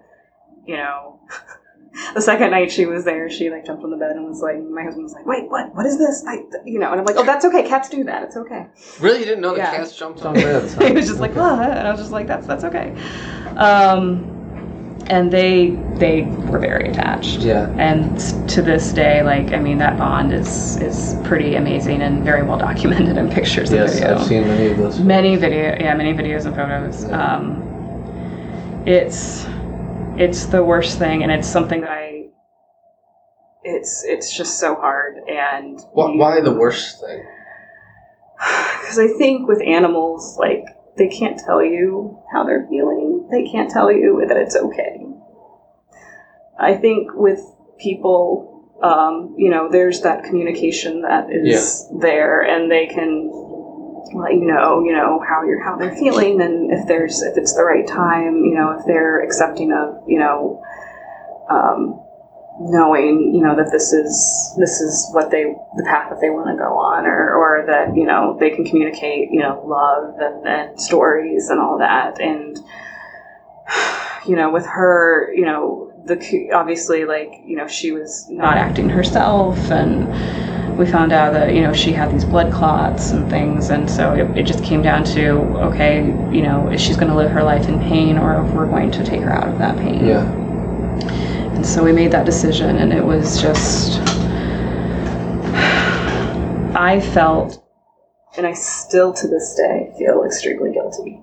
[0.66, 1.20] you know
[2.16, 4.58] the second night she was there she like jumped on the bed and was like
[4.64, 5.76] my husband was like wait what?
[5.76, 6.24] What is this?
[6.28, 7.64] I you know and I'm like oh that's okay.
[7.68, 8.24] Cats do that.
[8.24, 8.68] It's okay.
[9.01, 9.76] Really, you didn't know the Yeah.
[9.76, 10.74] cats jumped on beds?
[10.82, 12.95] he was just like ah, and I was just like that's that's okay.
[13.58, 14.35] Um,
[15.08, 17.70] and they they were very attached Yeah.
[17.78, 22.41] and to this day like I mean that bond is is pretty amazing and very
[22.43, 24.99] well documented in pictures and Yes, video I've seen many of those.
[24.99, 27.36] many video yeah many videos and photos Yeah.
[27.36, 27.62] um,
[28.88, 29.45] it's
[30.18, 32.26] it's the worst thing and it's something that i
[33.64, 37.24] it's it's just so hard and Why, why the worst thing?
[38.39, 40.66] because i think with animals like
[40.98, 43.28] they can't tell you how they're feeling.
[43.32, 45.06] They can't tell you that it's okay.
[46.58, 47.41] I think with
[47.78, 53.32] people um, you know there's that communication that is there and they can
[54.14, 57.54] let you know, you know, how you're how they're feeling and if there's if it's
[57.54, 60.62] the right time, you know, if they're accepting of, you know,
[61.50, 62.05] um,
[62.60, 65.43] knowing, you know, that this is this is what they
[65.76, 68.66] the path that they want to go on or or that, you know, they can
[68.66, 72.20] communicate, you know, love and, and stories and all that.
[72.20, 72.58] And
[74.28, 78.89] you know, with her, you know, the obviously like, you know, she was not acting
[78.89, 80.08] herself and
[80.78, 84.14] we found out that you know she had these blood clots and things and so
[84.14, 87.43] it, it just came down to okay you know if she's going to live her
[87.43, 90.45] life in pain or if we're going to take her out of that pain Yeah.
[91.56, 93.99] And so we made that decision and it was just
[96.76, 97.64] i felt
[98.38, 101.20] and i still to this day feel extremely guilty.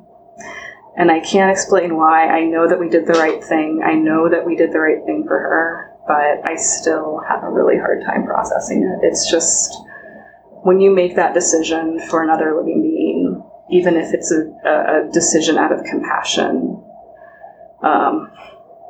[0.97, 2.26] And i can't explain why.
[2.26, 3.83] I know that we did the right thing.
[3.85, 7.51] I know that we did the right thing for her but I still have a
[7.51, 9.07] really hard time processing it.
[9.07, 9.74] It's just
[10.62, 15.59] when you make that decision for another living being, even if it's a, a decision
[15.59, 16.83] out of compassion,
[17.83, 18.30] um,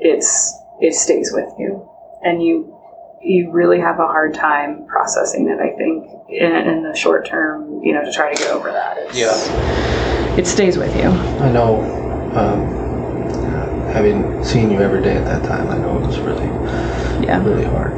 [0.01, 1.89] it's it stays with you,
[2.23, 2.77] and you
[3.23, 5.61] you really have a hard time processing it.
[5.61, 8.97] I think in, in the short term, you know, to try to get over that.
[8.99, 10.37] It's, Yeah.
[10.37, 11.05] it stays with you.
[11.05, 11.81] I know,
[12.35, 12.67] um,
[13.93, 16.47] having seen you every day at that time, I know it was really,
[17.25, 17.45] Yeah.
[17.45, 17.93] really hard.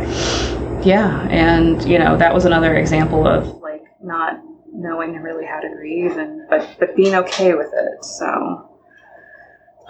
[0.84, 4.42] Yeah, and you know that was another example of like not
[4.74, 8.04] knowing really how to grieve, and but but being okay with it.
[8.04, 8.68] So,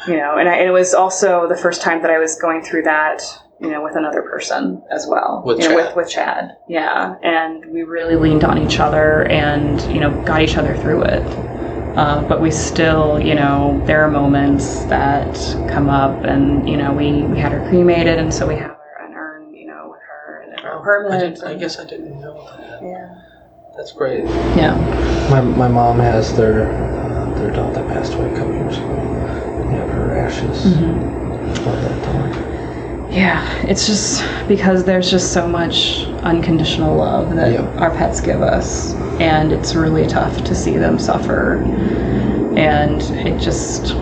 [0.08, 2.62] you know, and, I, and it was also the first time that I was going
[2.62, 3.22] through that,
[3.60, 5.86] you know, with another person as well, With you know, Chad.
[5.86, 6.56] with with Chad.
[6.68, 11.02] Yeah, and we really leaned on each other, and you know, got each other through
[11.04, 11.22] it.
[11.96, 15.32] Uh, but we still, you know, there are moments that
[15.70, 19.06] come up, and you know, we we had her cremated, and so we have her
[19.06, 21.36] an urn, you know, with her and her I, permanent.
[21.36, 22.82] didn't, I guess I didn't know that.
[22.82, 23.20] Yeah.
[23.76, 24.24] That's great.
[24.56, 24.74] Yeah.
[25.30, 26.66] My, my mom has their
[27.44, 28.88] their dog that passed away a couple years ago.
[29.68, 30.64] They have her ashes.
[30.64, 31.14] Mm-hmm.
[31.64, 33.10] That.
[33.12, 37.76] Yeah, it's just because there's just so much unconditional love that Yep.
[37.80, 41.56] our pets give us, and it's really tough to see them suffer.
[42.56, 43.94] And it just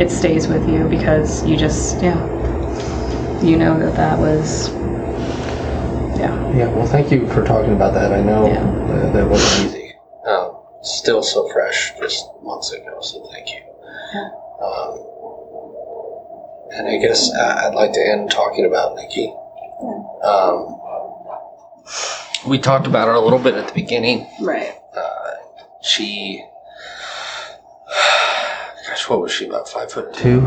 [0.00, 2.18] it stays with you because you just yeah,
[3.42, 4.68] you know that that was
[6.18, 8.12] yeah Yeah, well, thank you for talking about that.
[8.12, 8.62] I know Yeah.
[8.94, 9.83] that, that wasn't easy.
[10.84, 13.60] Still so fresh just months ago, so thank you.
[14.62, 15.00] Um,
[16.76, 19.32] and I guess uh, I'd like to end talking about Nikki.
[20.22, 20.78] Um,
[22.46, 24.26] we talked about her a little bit at the beginning.
[24.40, 24.74] Right.
[24.94, 25.30] Uh,
[25.82, 26.44] she,
[28.86, 30.46] gosh, what was she about five foot two?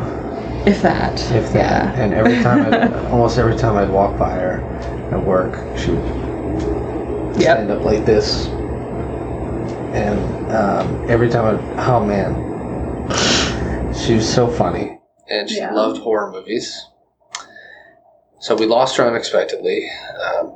[0.68, 1.20] If that.
[1.32, 1.98] If that.
[1.98, 4.60] And every time, I'd, almost every time I'd walk by her
[5.12, 6.28] at work, she would
[7.42, 7.58] Yep.
[7.58, 8.48] stand up like this.
[9.98, 12.36] And um, every time, I, oh man,
[13.96, 15.74] she was so funny, and she Yeah.
[15.74, 16.86] loved horror movies.
[18.40, 19.90] So we lost her unexpectedly.
[20.24, 20.52] Um,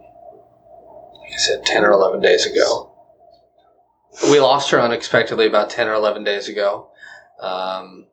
[1.21, 2.91] like I said, ten or eleven days ago.
[4.29, 6.91] We lost her unexpectedly about ten or eleven days ago.
[7.39, 8.05] Um,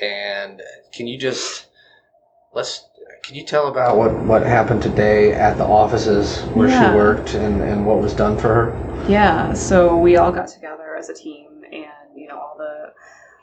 [0.00, 1.66] and can you just
[2.54, 2.85] let's
[3.26, 6.90] can you tell about what what happened today at the offices where Yeah.
[6.92, 9.04] she worked and and what was done for her?
[9.08, 12.92] Yeah, so we all got together as a team, and you know all the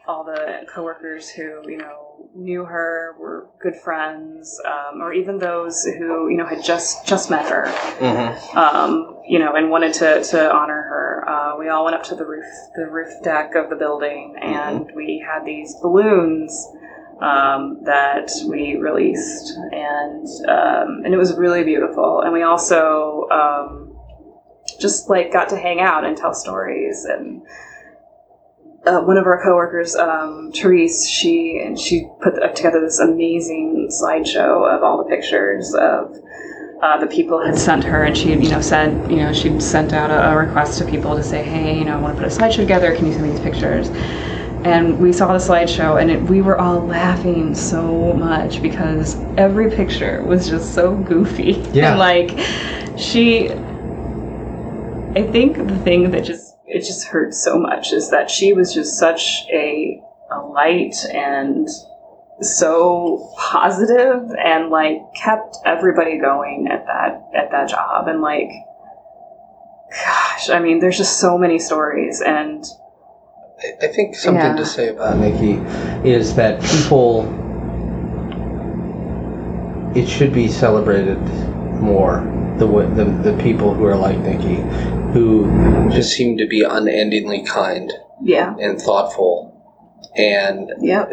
[0.07, 5.83] all the coworkers who you know knew her were good friends, um, or even those
[5.83, 7.65] who you know had just just met her,
[7.99, 8.57] Mm-hmm.
[8.57, 11.25] um, you know, and wanted to to honor her.
[11.27, 14.89] Uh, we all went up to the roof the roof deck of the building, and
[14.95, 16.67] we had these balloons.
[17.23, 22.19] Um, that we released, and um, and it was really beautiful.
[22.19, 23.95] And we also um,
[24.81, 27.05] just like got to hang out and tell stories.
[27.05, 27.41] And
[28.85, 34.69] uh, one of our coworkers um, Therese she and she put together this amazing slideshow
[34.69, 36.17] of all the pictures of
[36.81, 38.03] uh, the people had sent her.
[38.03, 41.15] And she you know said you know she'd sent out a, a request to people
[41.15, 42.93] to say hey you know I want to put a slideshow together.
[42.93, 43.89] Can you send me these pictures
[44.65, 49.69] and we saw the slideshow and it, we were all laughing so much because every
[49.69, 51.91] picture was just so goofy Yeah.
[51.91, 52.39] and like
[52.97, 53.51] she
[55.15, 58.73] I think the thing that just it just hurt so much is that she was
[58.73, 60.01] just such a
[60.31, 61.67] a light and
[62.41, 68.49] so positive and like kept everybody going at that at that job and like
[69.91, 72.65] gosh I mean there's just so many stories and
[73.61, 74.55] I- I think something Yeah.
[74.55, 75.59] to say about Nikki
[76.03, 77.25] is that people
[79.95, 81.19] it should be celebrated
[81.79, 82.23] more
[82.57, 84.63] the the, the people who are like Nikki
[85.13, 87.91] who just seem to be unendingly kind
[88.21, 89.51] yeah and thoughtful
[90.15, 91.05] and yeah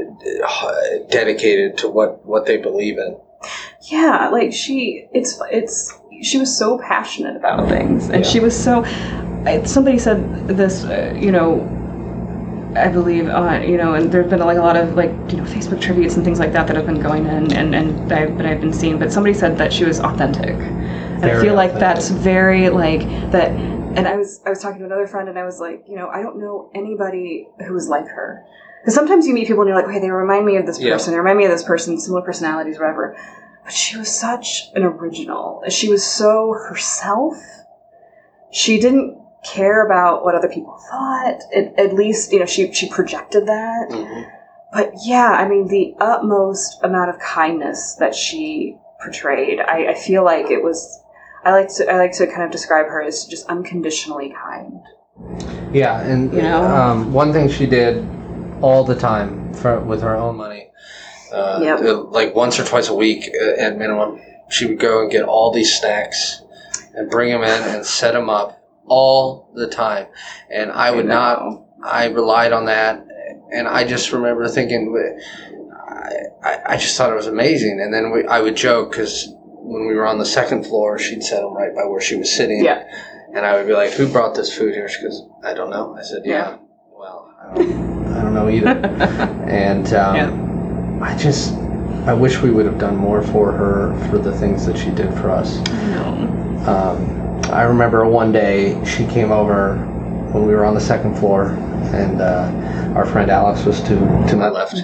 [0.46, 0.72] uh,
[1.10, 3.16] dedicated to what what they believe in.
[3.90, 8.30] yeah like she it's it's she was so passionate about things and Yeah.
[8.30, 8.84] she was so
[9.64, 11.66] somebody said this uh, you know
[12.76, 15.44] i believe uh, you know and there's been like a lot of like you know
[15.44, 18.46] facebook tributes and things like that that have been going in and and I've, that
[18.46, 21.70] i've been seeing but somebody said that she was authentic and i Very feel like
[21.72, 21.96] authentic.
[21.96, 23.00] that's very like
[23.32, 25.96] that and i was i was talking to another friend and i was like you
[25.96, 28.44] know i don't know anybody who is like her
[28.82, 30.92] because sometimes you meet people and you're like okay they remind me of this Yeah.
[30.92, 33.16] person they remind me of this person similar personalities whatever
[33.64, 35.62] but she was such an original.
[35.68, 37.34] She was so herself.
[38.50, 41.38] She didn't care about what other people thought.
[41.54, 44.26] At, at least, you know, she she projected that.
[44.72, 49.60] But yeah, I mean, the utmost amount of kindness that she portrayed.
[49.60, 51.00] I, I feel like it was.
[51.44, 54.80] I like to I like to kind of describe her as just unconditionally kind.
[55.72, 56.62] Yeah, and You know?
[56.64, 58.06] um, one thing she did
[58.60, 60.70] all the time for with her own money,
[61.32, 62.06] uh, Yep.
[62.10, 64.20] like once or twice a week uh, at minimum,
[64.50, 66.42] she would go and get all these snacks
[66.94, 70.06] and bring them in and set them up all the time.
[70.50, 71.64] And I would not.
[71.82, 73.06] I relied on that,
[73.52, 74.94] and I just remember thinking,
[75.88, 76.12] I,
[76.42, 77.80] I, I just thought it was amazing.
[77.80, 81.22] And then we, I would joke because when we were on the second floor, she'd
[81.22, 82.64] set them right by where she was sitting.
[82.64, 82.84] Yeah.
[83.34, 85.96] And I would be like, "Who brought this food here?" She goes, "I don't know."
[85.96, 86.56] I said, "Yeah, Yeah.
[86.92, 88.70] well, I don't, I don't know either."
[89.48, 91.54] and um, I just,
[92.06, 95.14] I wish we would have done more for her for the things that she did
[95.14, 95.58] for us.
[95.68, 96.64] No.
[96.66, 97.19] Um,
[97.50, 99.76] I remember one day she came over
[100.32, 101.48] when we were on the second floor,
[101.92, 103.96] and uh, our friend Alex was to
[104.28, 104.76] to my left,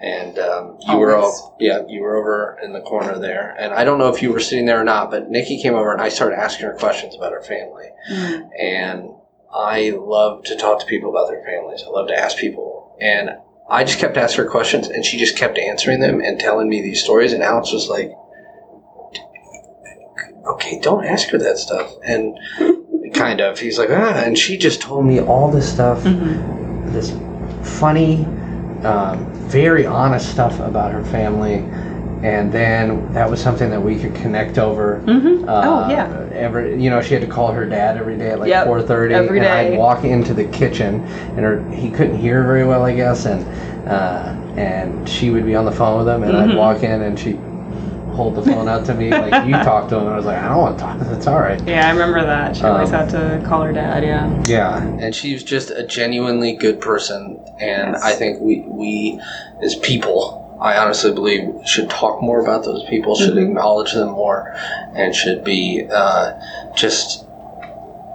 [0.00, 3.84] and um, you were all yeah you were over in the corner there, and I
[3.84, 6.08] don't know if you were sitting there or not, but Nikki came over and I
[6.08, 8.48] started asking her questions about her family, Mm.
[8.58, 9.10] and
[9.52, 11.82] I love to talk to people about their families.
[11.86, 13.30] I love to ask people, and
[13.68, 16.80] I just kept asking her questions, and she just kept answering them and telling me
[16.80, 18.10] these stories, and Alex was like.
[20.46, 21.92] Okay, don't ask her that stuff.
[22.04, 22.38] And
[23.14, 26.92] kind of, he's like, ah, and she just told me all this stuff, Mhm.
[26.92, 27.12] this
[27.62, 28.24] funny,
[28.84, 31.64] um, very honest stuff about her family,
[32.22, 35.02] and then that was something that we could connect over.
[35.06, 35.46] Mhm.
[35.48, 36.12] Uh, oh yeah.
[36.32, 38.82] Every, you know, she had to call her dad every day at like Yep, four
[38.82, 39.72] thirty, and day.
[39.72, 41.02] I'd walk into the kitchen,
[41.36, 43.44] and her he couldn't hear very well, I guess, and
[43.88, 46.56] uh, and she would be on the phone with him, and I'd Mhm.
[46.56, 47.38] walk in, and she,
[48.16, 50.08] hold the phone out to me like you talked to him.
[50.08, 50.98] I was like, I don't want to talk.
[51.10, 51.62] It's all right.
[51.66, 52.56] Yeah, I remember that.
[52.56, 54.02] She always Um, had to call her dad.
[54.02, 54.42] Yeah.
[54.48, 58.02] Yeah, and she's just a genuinely good person, and Yes.
[58.02, 59.20] I think we we
[59.62, 63.48] as people, I honestly believe, should talk more about those people, should Mhm.
[63.48, 64.54] acknowledge them more,
[64.94, 66.32] and should be uh,
[66.74, 67.26] just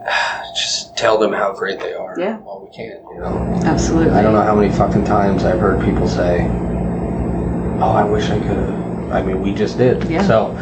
[0.56, 2.16] just tell them how great they are.
[2.18, 2.38] Yeah.
[2.38, 3.62] while we can, you know.
[3.66, 4.14] Absolutely.
[4.18, 6.41] I don't know how many fucking times I've heard people say,
[7.80, 8.81] "Oh, I wish I could have."
[9.12, 10.03] I mean, we just did.
[10.09, 10.24] Yeah.
[10.24, 10.57] So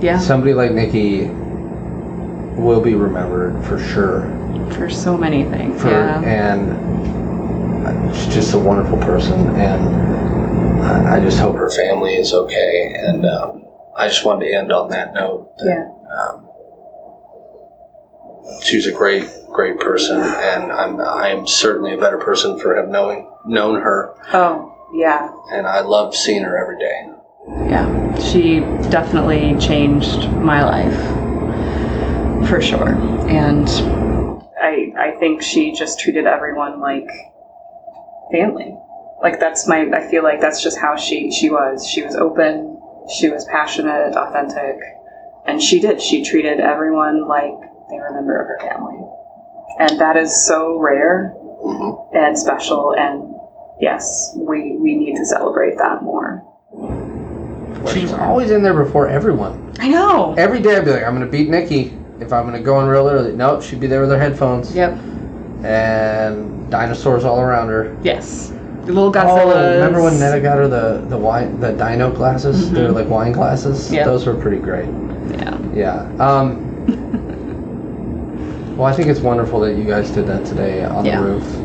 [0.00, 0.18] Yeah.
[0.18, 1.26] somebody like Nikki
[2.60, 4.22] will be remembered for sure.
[4.72, 5.80] For so many things.
[5.80, 6.20] For yeah.
[6.22, 12.94] and she's just a wonderful person, and I just hope her family is okay.
[12.98, 13.64] And um,
[13.96, 15.56] I just wanted to end on that note.
[15.58, 15.92] that, Yeah.
[16.16, 16.48] Um,
[18.62, 23.30] she's a great, great person, and I'm I'm certainly a better person for have knowing
[23.44, 25.30] known her, Oh, yeah.
[25.52, 27.10] and I love seeing her every day.
[27.48, 28.18] Yeah.
[28.18, 30.96] She definitely changed my life.
[32.48, 32.88] For sure.
[33.28, 33.68] And
[34.60, 37.08] I I think she just treated everyone like
[38.32, 38.76] family.
[39.22, 41.86] Like that's my I feel like that's just how she she was.
[41.86, 42.80] She was open,
[43.12, 44.78] she was passionate, authentic,
[45.46, 46.00] and she did.
[46.00, 47.54] She treated everyone like
[47.90, 48.98] they were a member of her family.
[49.78, 53.34] And that is so rare hmm and special and
[53.80, 56.44] yes, we we need to celebrate that more.
[57.86, 59.72] She was always in there before everyone.
[59.78, 60.34] I know.
[60.38, 63.08] Every day I'd be like, I'm gonna beat Nikki if I'm gonna go in real
[63.08, 63.32] early.
[63.32, 64.98] Nope, she'd be there with her headphones Yep.
[65.64, 67.96] and dinosaurs all around her.
[68.02, 68.52] Yes.
[68.84, 72.70] The little Oh, remember when Netta got her the the wine the dino glasses?
[72.70, 73.86] They were like wine glasses.
[73.86, 73.94] Mm-hmm.
[73.96, 74.04] Yeah.
[74.04, 74.88] Those were pretty great.
[75.30, 75.58] Yeah.
[75.74, 76.08] Yeah.
[76.24, 76.62] Um,
[78.76, 81.20] well, I think it's wonderful that you guys did that today on Yeah.
[81.20, 81.62] the roof.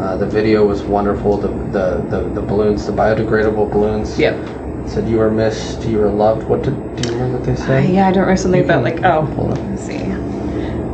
[0.00, 1.36] Uh, the video was wonderful.
[1.36, 4.16] The, the, the, the balloons, the biodegradable balloons.
[4.18, 4.36] Yep.
[4.90, 6.48] Said you are missed, you are loved.
[6.48, 7.92] What did, do you remember what they Uh, say?
[7.94, 9.58] yeah, I don't remember something about like oh, pull it.
[9.68, 9.94] let's see.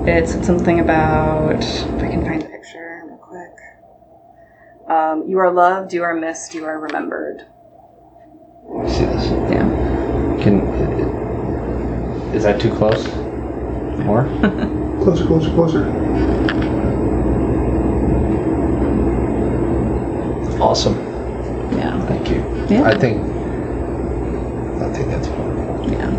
[0.07, 4.91] It said something about if I can find the picture real quick.
[4.95, 7.47] Um, you are loved, you are missed, you are remembered.
[8.69, 9.31] Let me see this.
[9.51, 9.65] Yeah.
[10.43, 10.61] Can
[12.37, 13.03] is that too close?
[14.05, 14.25] More?
[15.03, 15.85] Closer, closer, closer.
[20.61, 20.97] awesome.
[21.75, 22.07] Yeah.
[22.07, 22.45] Thank you.
[22.69, 22.83] Yeah.
[22.85, 23.36] I think.
[24.81, 25.81] I think that's wonderful.
[25.87, 26.16] Yeah.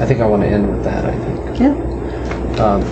[0.00, 1.04] I think I want to end with that.
[1.04, 1.58] I think.
[1.58, 1.76] Yeah.
[2.58, 2.82] Um,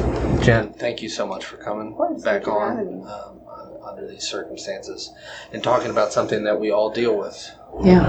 [0.41, 3.05] Jen, thank you so much for coming course, back thank you for on having me.
[3.11, 5.13] um, uh, under these circumstances
[5.53, 7.51] and talking about something that we all deal with.
[7.85, 8.07] Yeah.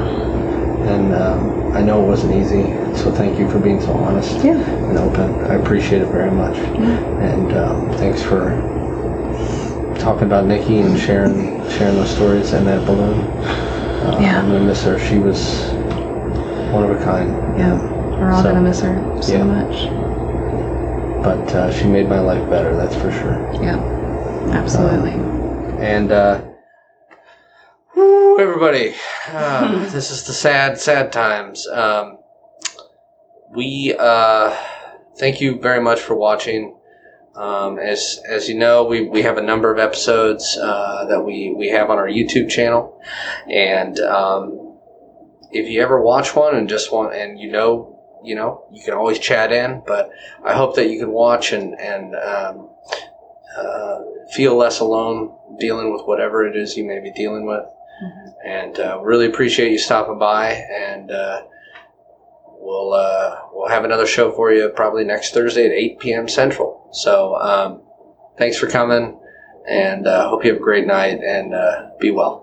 [0.85, 2.63] And um, I know it wasn't easy,
[2.97, 4.59] so thank you for being so honest Yeah.
[4.89, 5.39] and open.
[5.49, 6.57] I appreciate it very much.
[6.57, 8.59] And um, thanks for
[9.99, 13.19] talking about Nikki and sharing sharing those stories and that balloon.
[13.21, 14.39] Uh, Yeah.
[14.39, 14.99] I'm gonna miss her.
[14.99, 15.72] She was
[16.73, 17.29] one of a kind.
[17.57, 17.79] Yeah.
[18.19, 19.43] We're all So, gonna miss her so yeah.
[19.43, 19.89] much.
[21.23, 22.75] But uh, she made my life better.
[22.75, 23.63] That's for sure.
[23.63, 23.77] Yeah.
[24.51, 25.11] Absolutely.
[25.85, 26.41] And uh,
[27.93, 28.93] whew, everybody,
[29.29, 31.67] uh, this is the sad, sad times.
[31.67, 32.17] Um,
[33.55, 34.55] we uh,
[35.17, 36.77] thank you very much for watching.
[37.35, 41.51] Um, as as you know, we, we have a number of episodes uh, that we,
[41.57, 43.01] we have on our YouTube channel,
[43.51, 44.62] and um,
[45.53, 48.93] if you ever watch one and just want and you know you know you can
[48.93, 50.09] always chat in, but
[50.43, 52.69] I hope that you can watch and and um,
[53.57, 53.99] uh,
[54.33, 57.63] feel less alone dealing with whatever it is you may be dealing with.
[58.45, 61.43] And uh, really appreciate you stopping by, and uh,
[62.59, 66.27] we'll uh, we'll have another show for you probably next Thursday at 8 p.m.
[66.27, 66.89] Central.
[66.91, 67.81] So um,
[68.37, 69.17] thanks for coming,
[69.69, 72.42] and uh, hope you have a great night, and uh, be well.